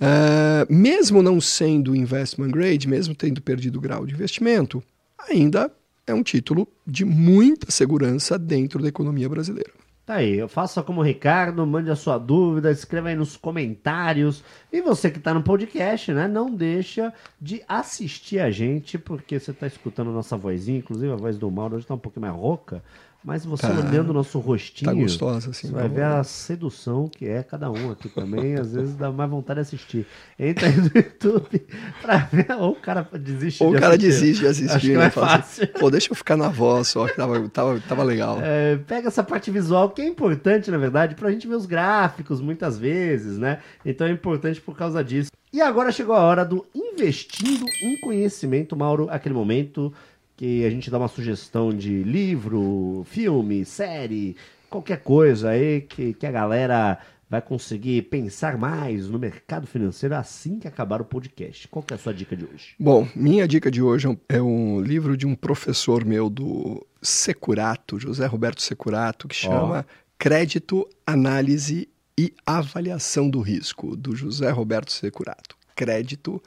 Uh, 0.00 0.72
mesmo 0.72 1.22
não 1.22 1.40
sendo 1.40 1.94
investment 1.94 2.50
grade, 2.50 2.88
mesmo 2.88 3.14
tendo 3.14 3.40
perdido 3.40 3.76
o 3.78 3.80
grau 3.80 4.04
de 4.04 4.14
investimento, 4.14 4.82
ainda 5.18 5.70
é 6.06 6.12
um 6.12 6.22
título 6.22 6.68
de 6.86 7.04
muita 7.04 7.70
segurança 7.70 8.38
dentro 8.38 8.82
da 8.82 8.88
economia 8.88 9.28
brasileira. 9.28 9.70
Tá 10.06 10.16
aí, 10.16 10.46
faça 10.48 10.82
como 10.82 11.00
o 11.00 11.04
Ricardo, 11.04 11.66
mande 11.66 11.90
a 11.90 11.96
sua 11.96 12.18
dúvida, 12.18 12.70
escreva 12.70 13.08
aí 13.08 13.16
nos 13.16 13.38
comentários. 13.38 14.44
E 14.74 14.80
você 14.80 15.08
que 15.08 15.18
está 15.18 15.32
no 15.32 15.40
podcast, 15.40 16.12
né, 16.12 16.26
não 16.26 16.52
deixa 16.52 17.14
de 17.40 17.62
assistir 17.68 18.40
a 18.40 18.50
gente, 18.50 18.98
porque 18.98 19.38
você 19.38 19.52
está 19.52 19.68
escutando 19.68 20.10
a 20.10 20.12
nossa 20.12 20.36
vozinha, 20.36 20.78
inclusive 20.78 21.12
a 21.12 21.14
voz 21.14 21.38
do 21.38 21.48
Mauro 21.48 21.76
hoje 21.76 21.84
está 21.84 21.94
um 21.94 21.98
pouquinho 21.98 22.22
mais 22.22 22.34
rouca. 22.34 22.82
Mas 23.24 23.42
você 23.42 23.66
tá, 23.66 23.72
olhando 23.72 24.10
o 24.10 24.12
nosso 24.12 24.38
rostinho, 24.38 24.90
tá 24.90 24.94
gostosa, 24.94 25.48
assim, 25.48 25.68
você 25.68 25.72
vai 25.72 25.88
ver 25.88 26.02
a 26.02 26.22
sedução 26.22 27.08
que 27.08 27.26
é 27.26 27.42
cada 27.42 27.70
um 27.70 27.90
aqui 27.90 28.06
também. 28.10 28.54
às 28.56 28.74
vezes 28.74 28.94
dá 28.96 29.10
mais 29.10 29.30
vontade 29.30 29.60
de 29.60 29.62
assistir. 29.62 30.06
Entra 30.38 30.66
aí 30.66 30.76
no 30.76 30.90
YouTube 30.94 31.66
pra 32.02 32.18
ver. 32.18 32.46
Ou 32.58 32.72
o 32.72 32.76
cara 32.76 33.08
desiste 33.14 33.64
Ou 33.64 33.70
de 33.70 33.78
o 33.78 33.80
cara 33.80 33.94
assistir. 33.94 34.10
desiste 34.10 34.42
de 34.42 34.46
assistir. 34.46 34.76
Acho 34.76 34.86
que 34.86 34.96
né? 34.98 35.06
é 35.06 35.10
fácil. 35.10 35.68
Pô, 35.68 35.90
deixa 35.90 36.12
eu 36.12 36.14
ficar 36.14 36.36
na 36.36 36.50
voz 36.50 36.88
só, 36.88 37.06
que 37.06 37.16
tava, 37.16 37.48
tava, 37.48 37.80
tava 37.88 38.02
legal. 38.02 38.40
É, 38.42 38.76
pega 38.76 39.08
essa 39.08 39.22
parte 39.22 39.50
visual, 39.50 39.88
que 39.88 40.02
é 40.02 40.06
importante, 40.06 40.70
na 40.70 40.76
verdade, 40.76 41.14
pra 41.14 41.30
gente 41.30 41.48
ver 41.48 41.54
os 41.54 41.64
gráficos 41.64 42.42
muitas 42.42 42.78
vezes, 42.78 43.38
né? 43.38 43.60
Então 43.86 44.06
é 44.06 44.10
importante 44.10 44.60
por 44.64 44.76
causa 44.76 45.02
disso. 45.04 45.30
E 45.52 45.60
agora 45.60 45.92
chegou 45.92 46.14
a 46.14 46.22
hora 46.22 46.44
do 46.44 46.66
investindo 46.74 47.64
em 47.82 48.00
conhecimento, 48.00 48.76
Mauro, 48.76 49.08
aquele 49.10 49.34
momento 49.34 49.92
que 50.36 50.64
a 50.64 50.70
gente 50.70 50.90
dá 50.90 50.98
uma 50.98 51.08
sugestão 51.08 51.70
de 51.70 52.02
livro, 52.02 53.04
filme, 53.06 53.64
série, 53.64 54.36
qualquer 54.68 55.00
coisa 55.00 55.50
aí 55.50 55.82
que, 55.82 56.14
que 56.14 56.26
a 56.26 56.32
galera 56.32 56.98
vai 57.30 57.40
conseguir 57.40 58.02
pensar 58.02 58.58
mais 58.58 59.08
no 59.08 59.18
mercado 59.18 59.66
financeiro 59.66 60.14
assim 60.14 60.58
que 60.58 60.68
acabar 60.68 61.00
o 61.00 61.04
podcast. 61.04 61.68
Qual 61.68 61.82
que 61.82 61.94
é 61.94 61.96
a 61.96 61.98
sua 61.98 62.12
dica 62.12 62.36
de 62.36 62.44
hoje? 62.44 62.74
Bom, 62.78 63.08
minha 63.14 63.46
dica 63.46 63.70
de 63.70 63.82
hoje 63.82 64.08
é 64.28 64.42
um 64.42 64.80
livro 64.80 65.16
de 65.16 65.26
um 65.26 65.34
professor 65.34 66.04
meu 66.04 66.28
do 66.28 66.84
Securato, 67.00 67.98
José 67.98 68.26
Roberto 68.26 68.62
Securato, 68.62 69.28
que 69.28 69.34
chama 69.34 69.86
oh. 69.88 70.04
Crédito, 70.18 70.88
Análise 71.06 71.88
e 72.18 72.32
Avaliação 72.46 73.28
do 73.28 73.40
Risco, 73.40 73.96
do 73.96 74.14
José 74.14 74.50
Roberto 74.50 74.92
Securato. 74.92 75.56
Crédito, 75.74 76.40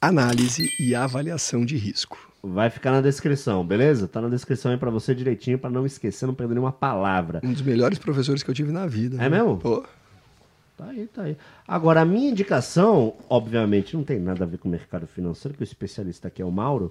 Análise 0.00 0.68
e 0.78 0.94
Avaliação 0.94 1.64
de 1.64 1.76
Risco. 1.76 2.30
Vai 2.42 2.70
ficar 2.70 2.92
na 2.92 3.00
descrição, 3.00 3.66
beleza? 3.66 4.08
Tá 4.08 4.20
na 4.20 4.28
descrição 4.28 4.70
aí 4.70 4.78
para 4.78 4.90
você 4.90 5.14
direitinho, 5.14 5.58
para 5.58 5.68
não 5.68 5.84
esquecer, 5.84 6.26
não 6.26 6.34
perder 6.34 6.54
nenhuma 6.54 6.72
palavra. 6.72 7.40
Um 7.42 7.52
dos 7.52 7.60
melhores 7.60 7.98
professores 7.98 8.42
que 8.42 8.50
eu 8.50 8.54
tive 8.54 8.72
na 8.72 8.86
vida. 8.86 9.16
É 9.16 9.28
né? 9.28 9.28
mesmo? 9.28 9.58
Pô. 9.58 9.84
Tá 10.76 10.86
aí, 10.86 11.06
tá 11.08 11.22
aí. 11.22 11.36
Agora, 11.68 12.00
a 12.00 12.04
minha 12.04 12.30
indicação, 12.30 13.14
obviamente, 13.28 13.94
não 13.94 14.04
tem 14.04 14.18
nada 14.18 14.44
a 14.44 14.46
ver 14.46 14.56
com 14.56 14.68
o 14.68 14.70
mercado 14.70 15.06
financeiro, 15.06 15.56
que 15.56 15.62
o 15.62 15.64
especialista 15.64 16.28
aqui 16.28 16.40
é 16.40 16.44
o 16.44 16.50
Mauro, 16.50 16.90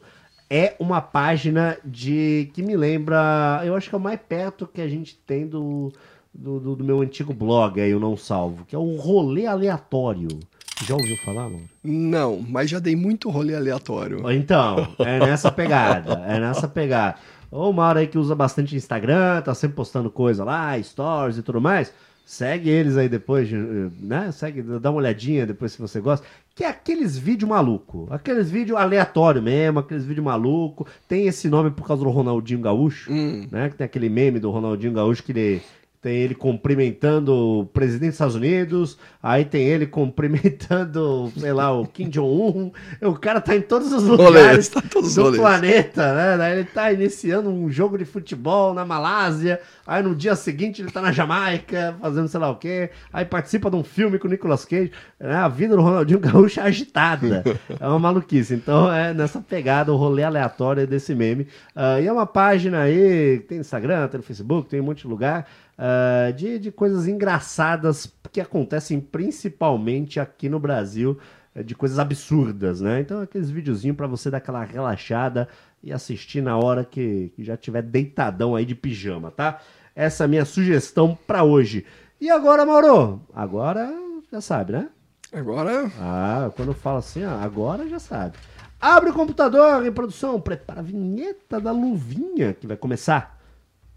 é 0.49 0.75
uma 0.77 1.01
página 1.01 1.77
de 1.83 2.51
que 2.53 2.61
me 2.61 2.75
lembra, 2.75 3.61
eu 3.63 3.75
acho 3.75 3.89
que 3.89 3.95
é 3.95 3.97
o 3.97 4.01
mais 4.01 4.19
perto 4.19 4.67
que 4.67 4.81
a 4.81 4.87
gente 4.87 5.17
tem 5.25 5.47
do, 5.47 5.91
do, 6.33 6.59
do, 6.59 6.75
do 6.75 6.83
meu 6.83 7.01
antigo 7.01 7.33
blog 7.33 7.79
aí, 7.81 7.93
o 7.93 7.99
Não 7.99 8.15
Salvo, 8.15 8.65
que 8.65 8.75
é 8.75 8.79
o 8.79 8.95
Rolê 8.95 9.45
Aleatório. 9.45 10.39
Já 10.85 10.95
ouviu 10.95 11.17
falar, 11.17 11.49
mano? 11.49 11.69
Não, 11.83 12.41
mas 12.47 12.69
já 12.69 12.79
dei 12.79 12.95
muito 12.95 13.29
rolê 13.29 13.53
aleatório. 13.53 14.31
Então, 14.31 14.87
é 14.99 15.19
nessa 15.19 15.51
pegada, 15.51 16.23
é 16.25 16.39
nessa 16.39 16.67
pegada. 16.67 17.17
O 17.51 17.73
Mauro 17.73 17.99
aí 17.99 18.07
que 18.07 18.17
usa 18.17 18.33
bastante 18.33 18.75
Instagram, 18.75 19.41
tá 19.41 19.53
sempre 19.53 19.75
postando 19.75 20.09
coisa 20.09 20.43
lá, 20.43 20.81
stories 20.81 21.37
e 21.37 21.41
tudo 21.41 21.59
mais. 21.59 21.91
Segue 22.25 22.69
eles 22.69 22.95
aí 22.95 23.09
depois, 23.09 23.49
né? 23.51 24.31
Segue, 24.31 24.61
dá 24.61 24.91
uma 24.91 24.99
olhadinha 24.99 25.47
depois 25.47 25.71
se 25.71 25.81
você 25.81 25.99
gosta. 25.99 26.25
Que 26.53 26.63
é 26.63 26.67
aqueles 26.67 27.17
vídeos 27.17 27.49
maluco, 27.49 28.07
aqueles 28.11 28.51
vídeos 28.51 28.77
aleatório 28.77 29.41
mesmo, 29.41 29.79
aqueles 29.79 30.05
vídeos 30.05 30.23
maluco. 30.23 30.85
Tem 31.07 31.27
esse 31.27 31.49
nome 31.49 31.71
por 31.71 31.87
causa 31.87 32.03
do 32.03 32.09
Ronaldinho 32.09 32.61
Gaúcho, 32.61 33.11
hum. 33.11 33.47
né? 33.51 33.69
Que 33.69 33.77
tem 33.77 33.85
aquele 33.85 34.09
meme 34.09 34.39
do 34.39 34.51
Ronaldinho 34.51 34.93
Gaúcho 34.93 35.23
que 35.23 35.31
ele 35.31 35.61
tem 36.01 36.15
ele 36.15 36.33
cumprimentando 36.33 37.33
o 37.33 37.65
presidente 37.65 38.09
dos 38.09 38.15
Estados 38.15 38.35
Unidos, 38.35 38.97
aí 39.21 39.43
tem 39.43 39.67
ele 39.67 39.85
cumprimentando, 39.85 41.29
sei 41.37 41.51
lá, 41.51 41.73
o 41.73 41.85
Kim 41.85 42.07
Jong-un. 42.07 42.71
O 43.01 43.13
cara 43.15 43.41
tá 43.41 43.53
em 43.53 43.61
todos 43.61 43.91
os 43.91 44.03
lugares 44.03 44.69
tá 44.69 44.81
todos 44.81 45.13
do 45.13 45.33
planeta, 45.33 46.13
né? 46.13 46.37
Daí 46.37 46.53
ele 46.53 46.63
tá 46.63 46.93
iniciando 46.93 47.49
um 47.49 47.69
jogo 47.69 47.97
de 47.97 48.05
futebol 48.05 48.73
na 48.73 48.85
Malásia, 48.85 49.59
aí 49.85 50.01
no 50.01 50.15
dia 50.15 50.37
seguinte 50.37 50.81
ele 50.81 50.89
tá 50.89 51.01
na 51.01 51.11
Jamaica, 51.11 51.95
fazendo 51.99 52.29
sei 52.29 52.39
lá 52.39 52.49
o 52.49 52.55
quê, 52.55 52.91
aí 53.11 53.25
participa 53.25 53.69
de 53.69 53.75
um 53.75 53.83
filme 53.83 54.17
com 54.17 54.27
o 54.27 54.31
Nicolas 54.31 54.63
Cage. 54.63 54.93
Né? 55.19 55.35
A 55.35 55.49
vida 55.49 55.75
do 55.75 55.81
Ronaldinho 55.81 56.19
Gaúcho 56.21 56.61
é 56.61 56.63
agitada, 56.63 57.43
é 57.77 57.87
uma 57.87 57.99
maluquice. 57.99 58.53
Então 58.53 58.89
é 58.89 59.13
nessa 59.13 59.41
pegada, 59.41 59.91
o 59.91 59.97
rolê 59.97 60.23
aleatório 60.23 60.87
desse 60.87 61.13
meme. 61.13 61.43
Uh, 61.75 62.01
e 62.01 62.07
é 62.07 62.11
uma 62.11 62.25
página 62.25 62.83
aí, 62.83 63.39
tem 63.49 63.57
Instagram, 63.57 64.07
tem 64.07 64.19
no 64.19 64.23
Facebook, 64.23 64.69
tem 64.69 64.79
um 64.79 64.83
monte 64.83 65.01
de 65.01 65.07
lugar 65.07 65.45
uh, 65.79 66.33
de, 66.33 66.59
de 66.59 66.71
coisas 66.71 67.07
engraçadas 67.07 68.13
que 68.31 68.41
acontecem 68.41 68.99
principalmente 68.99 70.19
aqui 70.19 70.49
no 70.49 70.59
Brasil, 70.59 71.17
uh, 71.55 71.63
de 71.63 71.73
coisas 71.73 71.97
absurdas, 71.97 72.81
né? 72.81 72.99
Então, 72.99 73.21
aqueles 73.21 73.49
videozinhos 73.49 73.95
para 73.95 74.07
você 74.07 74.29
dar 74.29 74.37
aquela 74.37 74.63
relaxada 74.63 75.47
e 75.81 75.93
assistir 75.93 76.41
na 76.41 76.57
hora 76.57 76.83
que, 76.83 77.31
que 77.35 77.43
já 77.43 77.55
tiver 77.55 77.81
deitadão 77.81 78.55
aí 78.55 78.65
de 78.65 78.75
pijama, 78.75 79.31
tá? 79.31 79.61
Essa 79.95 80.23
é 80.23 80.25
a 80.25 80.27
minha 80.27 80.45
sugestão 80.45 81.17
para 81.25 81.43
hoje. 81.43 81.85
E 82.19 82.29
agora, 82.29 82.65
Mauro? 82.65 83.21
Agora 83.33 83.89
já 84.31 84.41
sabe, 84.41 84.73
né? 84.73 84.89
Agora. 85.31 85.91
Ah, 85.99 86.51
quando 86.55 86.69
eu 86.69 86.73
falo 86.73 86.97
assim, 86.97 87.23
ó, 87.23 87.31
agora 87.39 87.87
já 87.87 87.99
sabe. 87.99 88.37
Abre 88.81 89.09
o 89.09 89.13
computador 89.13 89.85
em 89.85 89.91
produção, 89.91 90.39
prepara 90.39 90.79
a 90.79 90.83
vinheta 90.83 91.59
da 91.59 91.71
luvinha 91.71 92.53
que 92.53 92.65
vai 92.65 92.77
começar 92.77 93.37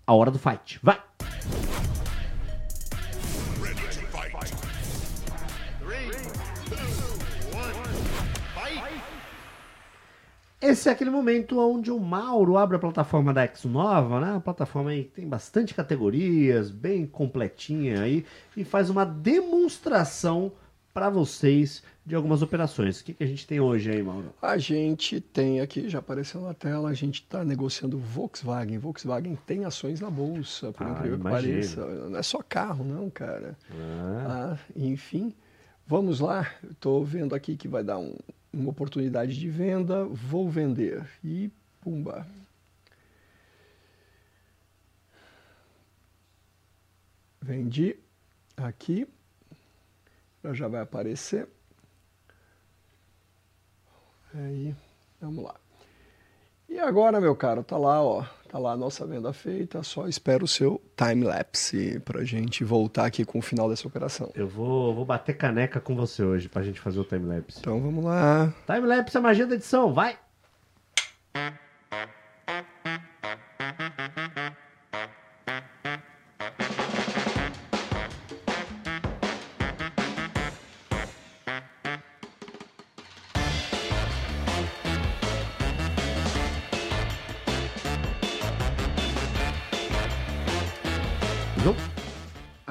a 0.06 0.12
hora 0.12 0.30
do 0.30 0.38
fight. 0.38 0.80
Vai! 0.82 1.11
Esse 10.62 10.88
é 10.88 10.92
aquele 10.92 11.10
momento 11.10 11.58
onde 11.58 11.90
o 11.90 11.98
Mauro 11.98 12.56
abre 12.56 12.76
a 12.76 12.78
plataforma 12.78 13.34
da 13.34 13.44
Exo 13.44 13.68
Nova, 13.68 14.20
né? 14.20 14.30
Uma 14.30 14.40
plataforma 14.40 14.90
aí 14.90 15.02
que 15.02 15.10
tem 15.10 15.28
bastante 15.28 15.74
categorias, 15.74 16.70
bem 16.70 17.04
completinha 17.04 18.00
aí, 18.00 18.24
e 18.56 18.62
faz 18.62 18.88
uma 18.88 19.04
demonstração 19.04 20.52
para 20.94 21.10
vocês 21.10 21.82
de 22.06 22.14
algumas 22.14 22.42
operações. 22.42 23.00
O 23.00 23.04
que, 23.04 23.12
que 23.12 23.24
a 23.24 23.26
gente 23.26 23.44
tem 23.44 23.58
hoje 23.58 23.90
aí, 23.90 24.00
Mauro? 24.04 24.32
A 24.40 24.56
gente 24.56 25.20
tem 25.20 25.60
aqui, 25.60 25.88
já 25.88 25.98
apareceu 25.98 26.40
na 26.40 26.54
tela, 26.54 26.90
a 26.90 26.94
gente 26.94 27.22
está 27.22 27.44
negociando 27.44 27.98
Volkswagen. 27.98 28.78
Volkswagen 28.78 29.36
tem 29.44 29.64
ações 29.64 30.00
na 30.00 30.10
bolsa, 30.10 30.70
por 30.70 30.86
ah, 30.86 30.90
incrível 30.90 31.18
que 31.18 31.24
pareça. 31.24 31.84
Não 31.84 32.18
é 32.18 32.22
só 32.22 32.40
carro, 32.40 32.84
não, 32.84 33.10
cara. 33.10 33.58
Ah. 33.72 34.54
Ah, 34.54 34.58
enfim, 34.76 35.34
vamos 35.84 36.20
lá. 36.20 36.48
Estou 36.70 37.04
vendo 37.04 37.34
aqui 37.34 37.56
que 37.56 37.66
vai 37.66 37.82
dar 37.82 37.98
um, 37.98 38.14
uma 38.52 38.70
oportunidade 38.70 39.38
de 39.38 39.48
venda, 39.48 40.04
vou 40.04 40.48
vender. 40.48 41.08
E 41.24 41.50
pumba. 41.80 42.26
Vendi 47.40 47.98
aqui, 48.56 49.08
já 50.52 50.68
vai 50.68 50.82
aparecer. 50.82 51.48
Aí, 54.34 54.74
vamos 55.20 55.44
lá. 55.44 55.56
E 56.68 56.78
agora, 56.78 57.20
meu 57.20 57.36
caro, 57.36 57.62
tá 57.62 57.76
lá, 57.76 58.02
ó, 58.02 58.24
Tá 58.52 58.58
lá 58.58 58.72
a 58.72 58.76
nossa 58.76 59.06
venda 59.06 59.32
feita, 59.32 59.82
só 59.82 60.06
espero 60.06 60.44
o 60.44 60.48
seu 60.48 60.78
time-lapse 60.94 61.98
pra 62.00 62.22
gente 62.22 62.62
voltar 62.62 63.06
aqui 63.06 63.24
com 63.24 63.38
o 63.38 63.42
final 63.42 63.66
dessa 63.66 63.88
operação. 63.88 64.30
Eu 64.34 64.46
vou, 64.46 64.94
vou 64.94 65.06
bater 65.06 65.34
caneca 65.38 65.80
com 65.80 65.96
você 65.96 66.22
hoje 66.22 66.50
pra 66.50 66.62
gente 66.62 66.78
fazer 66.78 67.00
o 67.00 67.04
time-lapse. 67.04 67.60
Então 67.60 67.80
vamos 67.80 68.04
lá. 68.04 68.52
Time-lapse 68.66 69.16
é 69.16 69.20
a 69.20 69.22
magia 69.22 69.46
da 69.46 69.54
edição, 69.54 69.94
vai! 69.94 70.18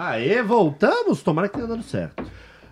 Aê, 0.03 0.41
voltamos! 0.41 1.21
Tomara 1.21 1.47
que 1.47 1.53
tenha 1.53 1.67
dado 1.67 1.83
certo. 1.83 2.25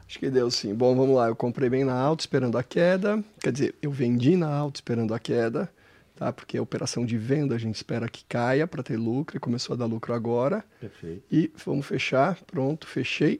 Acho 0.08 0.18
que 0.18 0.32
deu 0.32 0.50
sim. 0.50 0.74
Bom, 0.74 0.96
vamos 0.96 1.16
lá. 1.16 1.28
Eu 1.28 1.36
comprei 1.36 1.70
bem 1.70 1.84
na 1.84 1.94
alta, 1.94 2.24
esperando 2.24 2.58
a 2.58 2.64
queda. 2.64 3.24
Quer 3.40 3.52
dizer, 3.52 3.76
eu 3.84 3.92
vendi 3.92 4.36
na 4.36 4.50
alta, 4.50 4.80
esperando 4.80 5.14
a 5.14 5.20
queda, 5.20 5.72
tá? 6.16 6.34
Porque 6.34 6.58
a 6.58 6.62
operação 6.64 7.06
de 7.06 7.20
venda 7.20 7.54
a 7.54 7.60
gente 7.60 7.76
espera 7.76 8.10
que 8.10 8.26
caia 8.26 8.66
para 8.66 8.82
ter 8.82 8.98
lucro 8.98 9.38
e 9.38 9.40
começou 9.40 9.76
a 9.76 9.78
dar 9.78 9.86
lucro 9.86 10.12
agora. 10.12 10.66
Perfeito. 10.82 11.22
E 11.32 11.54
vamos 11.64 11.86
fechar. 11.86 12.36
Pronto, 12.48 12.88
fechei. 12.88 13.40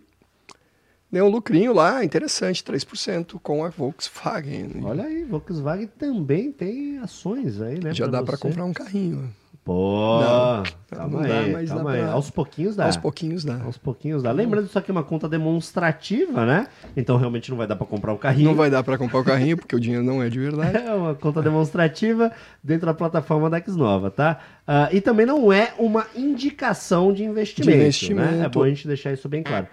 Deu 1.12 1.26
um 1.26 1.30
lucrinho 1.30 1.74
lá, 1.74 2.06
interessante, 2.06 2.64
3% 2.64 3.40
com 3.42 3.66
a 3.66 3.70
Volkswagen. 3.70 4.84
Olha 4.84 5.06
aí, 5.06 5.24
Volkswagen 5.24 5.88
também 5.98 6.52
tem 6.52 7.00
ações 7.00 7.60
aí, 7.60 7.84
né? 7.84 7.92
Já 7.92 8.06
dá 8.06 8.22
para 8.22 8.38
comprar 8.38 8.66
um 8.66 8.74
carrinho. 8.74 9.34
Pô, 9.70 10.20
Não, 10.20 10.64
calma 10.90 11.22
não 11.22 11.28
dá, 11.30 11.40
aí, 11.42 11.52
mas 11.54 11.70
calma 11.70 11.92
aí. 11.92 12.02
pra- 12.02 12.12
Aos 12.14 12.32
pouquinhos 12.32 12.76
dá. 12.76 12.86
Aos 12.86 12.98
pouquinhos 12.98 13.44
dá. 13.46 13.62
Aos 13.64 13.78
pouquinhos 13.78 14.24
dá. 14.24 14.32
Lembrando 14.32 14.64
que 14.64 14.70
isso 14.72 14.80
aqui 14.80 14.90
é 14.90 14.92
uma 14.94 15.04
conta 15.04 15.30
demonstrativa, 15.30 16.44
né? 16.44 16.66
Então 16.98 17.18
realmente 17.18 17.52
não 17.52 17.58
vai 17.58 17.68
dar 17.68 17.76
para 17.76 17.86
comprar 17.86 18.12
o 18.12 18.18
carrinho. 18.18 18.50
Não 18.50 18.56
vai 18.56 18.72
dar 18.72 18.82
para 18.84 18.98
comprar 18.98 19.20
o 19.20 19.24
carrinho 19.24 19.58
porque 19.58 19.76
o 19.76 19.80
dinheiro 19.80 20.04
não 20.04 20.24
é 20.24 20.30
de 20.30 20.40
verdade. 20.40 20.76
É 20.90 20.92
uma 20.96 21.14
conta 21.14 21.40
demonstrativa 21.44 22.32
dentro 22.64 22.88
da 22.88 22.96
plataforma 22.96 23.48
da 23.48 23.62
Xnova, 23.62 24.10
tá? 24.10 24.40
Ah, 24.66 24.90
e 24.92 25.00
também 25.02 25.28
não 25.28 25.54
é 25.54 25.72
uma 25.78 26.08
indicação 26.16 27.14
de 27.14 27.24
investimento, 27.24 27.70
De 27.72 27.78
investimento. 27.78 28.38
né? 28.38 28.46
É 28.46 28.50
bom 28.50 28.64
a 28.64 28.70
gente 28.70 28.88
deixar 28.88 29.12
isso 29.14 29.30
bem 29.30 29.44
claro. 29.44 29.68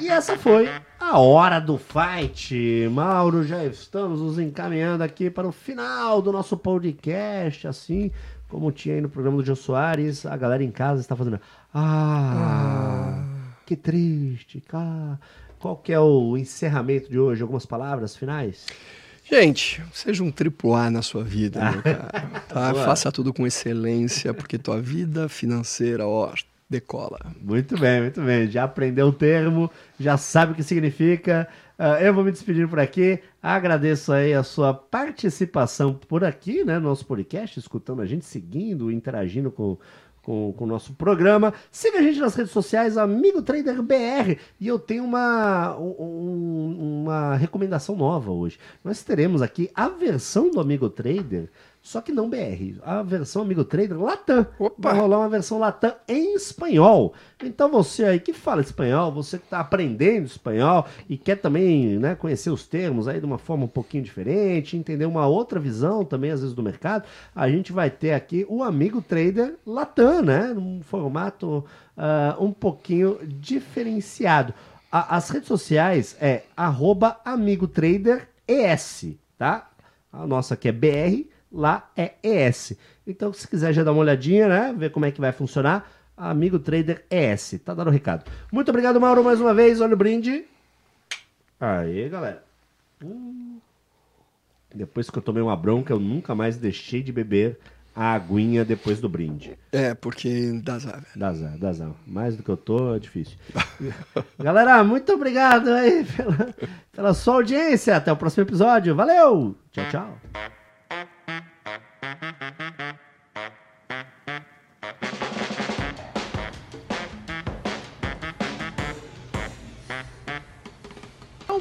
E 0.00 0.08
essa 0.08 0.36
foi 0.36 0.68
a 1.00 1.18
hora 1.18 1.58
do 1.58 1.78
fight. 1.78 2.88
Mauro, 2.90 3.42
já 3.42 3.64
estamos 3.64 4.20
nos 4.20 4.38
encaminhando 4.38 5.02
aqui 5.02 5.28
para 5.30 5.46
o 5.46 5.52
final 5.52 6.22
do 6.22 6.30
nosso 6.30 6.56
podcast, 6.56 7.66
assim 7.66 8.10
como 8.48 8.72
tinha 8.72 8.94
aí 8.94 9.00
no 9.00 9.08
programa 9.08 9.36
do 9.36 9.44
Jô 9.44 9.54
Soares, 9.54 10.24
a 10.24 10.36
galera 10.36 10.64
em 10.64 10.70
casa 10.70 11.00
está 11.00 11.14
fazendo 11.14 11.38
ah, 11.74 13.22
que 13.66 13.76
triste, 13.76 14.60
cara. 14.60 15.20
Qual 15.58 15.76
que 15.76 15.92
é 15.92 16.00
o 16.00 16.36
encerramento 16.36 17.10
de 17.10 17.18
hoje? 17.18 17.42
Algumas 17.42 17.66
palavras 17.66 18.16
finais? 18.16 18.66
Gente, 19.30 19.82
seja 19.92 20.22
um 20.22 20.30
triplo 20.30 20.74
A 20.74 20.90
na 20.90 21.02
sua 21.02 21.22
vida, 21.22 21.70
meu 21.70 21.82
cara. 21.84 22.42
Tá? 22.48 22.74
Faça 22.74 23.12
tudo 23.12 23.34
com 23.34 23.46
excelência, 23.46 24.32
porque 24.32 24.56
tua 24.56 24.80
vida 24.80 25.28
financeira, 25.28 26.06
ó, 26.06 26.32
decola. 26.68 27.18
Muito 27.40 27.78
bem, 27.78 28.02
muito 28.02 28.20
bem. 28.20 28.50
Já 28.50 28.64
aprendeu 28.64 29.08
o 29.08 29.12
termo, 29.12 29.70
já 29.98 30.16
sabe 30.16 30.52
o 30.52 30.54
que 30.54 30.62
significa. 30.62 31.48
Ah, 31.78 32.00
eu 32.02 32.12
vou 32.12 32.24
me 32.24 32.32
despedir 32.32 32.68
por 32.68 32.78
aqui. 32.78 33.20
Agradeço 33.42 34.12
aí 34.12 34.34
a 34.34 34.42
sua 34.42 34.74
participação 34.74 35.94
por 35.94 36.24
aqui, 36.24 36.64
né? 36.64 36.78
No 36.78 36.88
nosso 36.88 37.06
podcast, 37.06 37.58
escutando 37.58 38.02
a 38.02 38.06
gente, 38.06 38.24
seguindo, 38.24 38.90
interagindo 38.90 39.50
com, 39.50 39.78
com, 40.22 40.52
com 40.56 40.64
o 40.64 40.66
nosso 40.66 40.92
programa. 40.94 41.54
Siga 41.70 41.98
a 41.98 42.02
gente 42.02 42.18
nas 42.20 42.34
redes 42.34 42.52
sociais, 42.52 42.98
Amigo 42.98 43.40
Trader 43.42 43.80
BR. 43.82 44.38
E 44.60 44.66
eu 44.66 44.78
tenho 44.78 45.04
uma, 45.04 45.76
um- 45.78 47.02
uma 47.04 47.36
recomendação 47.36 47.96
nova 47.96 48.30
hoje. 48.30 48.58
Nós 48.84 49.02
teremos 49.02 49.40
aqui 49.40 49.70
a 49.74 49.88
versão 49.88 50.50
do 50.50 50.60
Amigo 50.60 50.90
Trader, 50.90 51.48
só 51.80 52.00
que 52.00 52.12
não 52.12 52.28
BR. 52.28 52.78
A 52.82 53.02
versão 53.02 53.42
Amigo 53.42 53.64
Trader 53.64 53.98
Latam. 53.98 54.46
Opa! 54.58 54.90
Vai 54.90 55.00
rolar 55.00 55.18
uma 55.18 55.28
versão 55.28 55.58
Latam 55.58 55.94
em 56.06 56.34
espanhol. 56.34 57.14
Então 57.42 57.70
você 57.70 58.04
aí 58.04 58.20
que 58.20 58.32
fala 58.32 58.60
espanhol, 58.60 59.10
você 59.12 59.38
que 59.38 59.44
está 59.44 59.60
aprendendo 59.60 60.26
espanhol 60.26 60.84
e 61.08 61.16
quer 61.16 61.36
também 61.36 61.98
né, 61.98 62.14
conhecer 62.14 62.50
os 62.50 62.66
termos 62.66 63.08
aí 63.08 63.20
de 63.20 63.26
uma 63.26 63.38
forma 63.38 63.64
um 63.64 63.68
pouquinho 63.68 64.02
diferente, 64.02 64.76
entender 64.76 65.06
uma 65.06 65.26
outra 65.26 65.58
visão 65.58 66.04
também 66.04 66.30
às 66.30 66.40
vezes 66.40 66.54
do 66.54 66.62
mercado, 66.62 67.04
a 67.34 67.48
gente 67.48 67.72
vai 67.72 67.88
ter 67.90 68.12
aqui 68.12 68.44
o 68.48 68.62
Amigo 68.62 69.00
Trader 69.00 69.54
Latam, 69.66 70.22
né? 70.22 70.52
Num 70.54 70.82
formato 70.82 71.64
ah, 71.96 72.36
um 72.38 72.52
pouquinho 72.52 73.18
diferenciado. 73.24 74.52
A- 74.90 75.16
as 75.16 75.28
redes 75.30 75.48
sociais 75.48 76.16
é 76.20 76.42
arroba 76.56 77.18
Amigo 77.24 77.66
Trader 77.68 78.28
ES, 78.46 79.06
tá? 79.36 79.70
A 80.12 80.26
nossa 80.26 80.54
aqui 80.54 80.68
é 80.68 80.72
BR, 80.72 81.26
lá 81.52 81.90
é 81.96 82.12
ES. 82.22 82.76
Então, 83.06 83.32
se 83.32 83.46
quiser 83.48 83.72
já 83.72 83.82
dar 83.82 83.92
uma 83.92 84.00
olhadinha, 84.00 84.48
né? 84.48 84.74
Ver 84.76 84.90
como 84.90 85.06
é 85.06 85.10
que 85.10 85.20
vai 85.20 85.32
funcionar, 85.32 85.90
Amigo 86.16 86.58
Trader 86.58 87.04
ES. 87.10 87.60
Tá 87.64 87.74
dando 87.74 87.88
o 87.88 87.92
recado. 87.92 88.30
Muito 88.52 88.68
obrigado, 88.68 89.00
Mauro, 89.00 89.24
mais 89.24 89.40
uma 89.40 89.54
vez. 89.54 89.80
Olha 89.80 89.94
o 89.94 89.96
brinde. 89.96 90.44
Aí, 91.60 92.08
galera. 92.08 92.42
Hum. 93.02 93.58
Depois 94.74 95.08
que 95.08 95.18
eu 95.18 95.22
tomei 95.22 95.42
uma 95.42 95.56
bronca, 95.56 95.92
eu 95.92 95.98
nunca 95.98 96.34
mais 96.34 96.56
deixei 96.56 97.02
de 97.02 97.10
beber 97.10 97.58
a 97.98 98.12
aguinha 98.12 98.64
depois 98.64 99.00
do 99.00 99.08
brinde. 99.08 99.58
É, 99.72 99.92
porque 99.92 100.60
dá 100.62 100.74
azar, 100.74 101.00
velho. 101.00 101.06
Dá 101.16 101.28
azar, 101.28 101.58
dá 101.58 101.68
azar. 101.70 101.90
Mais 102.06 102.36
do 102.36 102.44
que 102.44 102.48
eu 102.48 102.56
tô, 102.56 102.94
é 102.94 102.98
difícil. 102.98 103.36
Galera, 104.38 104.84
muito 104.84 105.12
obrigado 105.12 105.68
aí 105.70 106.04
pela, 106.04 106.54
pela 106.92 107.14
sua 107.14 107.34
audiência. 107.34 107.96
Até 107.96 108.12
o 108.12 108.16
próximo 108.16 108.44
episódio. 108.44 108.94
Valeu! 108.94 109.56
Tchau, 109.72 109.88
tchau. 109.90 110.57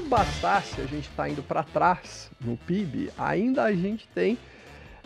Bastasse 0.08 0.80
a 0.82 0.86
gente 0.86 1.10
estar 1.10 1.30
indo 1.30 1.44
para 1.44 1.64
trás 1.64 2.30
no 2.42 2.56
PIB, 2.58 3.12
ainda 3.18 3.64
a 3.64 3.72
gente 3.74 4.08
tem 4.16 4.38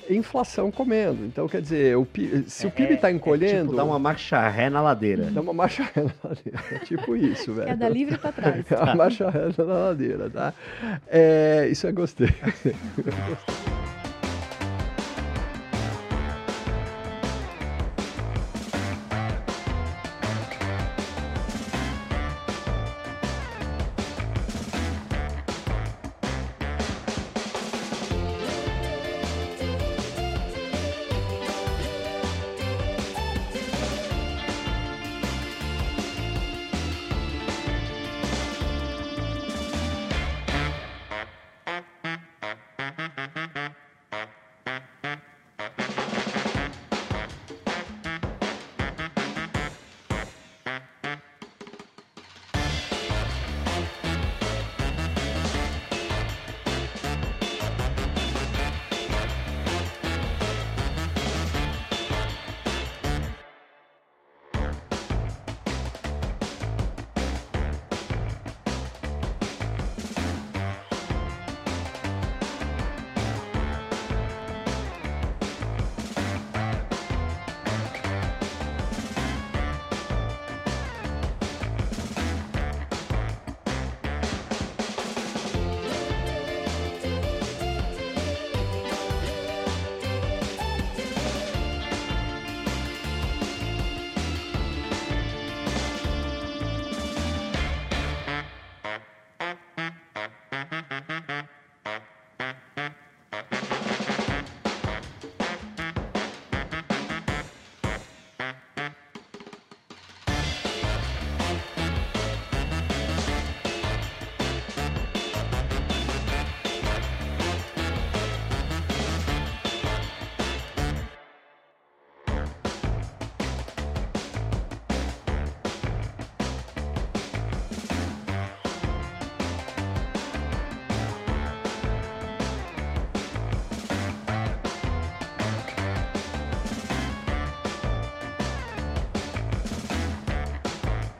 inflação 0.10 0.72
comendo. 0.72 1.24
Então, 1.26 1.48
quer 1.48 1.62
dizer, 1.62 1.96
o 1.96 2.06
PIB- 2.06 2.50
se 2.50 2.66
o 2.66 2.72
PIB 2.72 2.96
está 2.96 3.12
encolhendo, 3.12 3.66
tipo, 3.66 3.76
dá 3.76 3.84
uma 3.84 4.00
marcha 4.00 4.40
ré 4.50 4.70
na 4.70 4.82
ladeira. 4.82 5.26
dá 5.32 5.42
uma 5.42 5.54
marcha 5.54 5.84
ré 5.84 6.04
na 6.04 6.12
ladeira. 6.24 6.60
É 6.72 6.80
tipo 6.80 7.16
isso, 7.16 7.54
velho. 7.54 7.68
Queda 7.68 7.88
livre 7.90 8.18
pra 8.18 8.32
trás. 8.32 8.66
É 8.72 8.76
uma 8.78 8.96
marcha 8.96 9.30
ré 9.30 9.42
na 9.58 9.64
ladeira, 9.64 10.30
tá? 10.30 10.54
É, 11.08 11.68
isso 11.70 11.86
é 11.88 11.92
gostei. 11.92 12.30
Gostei. 12.44 12.76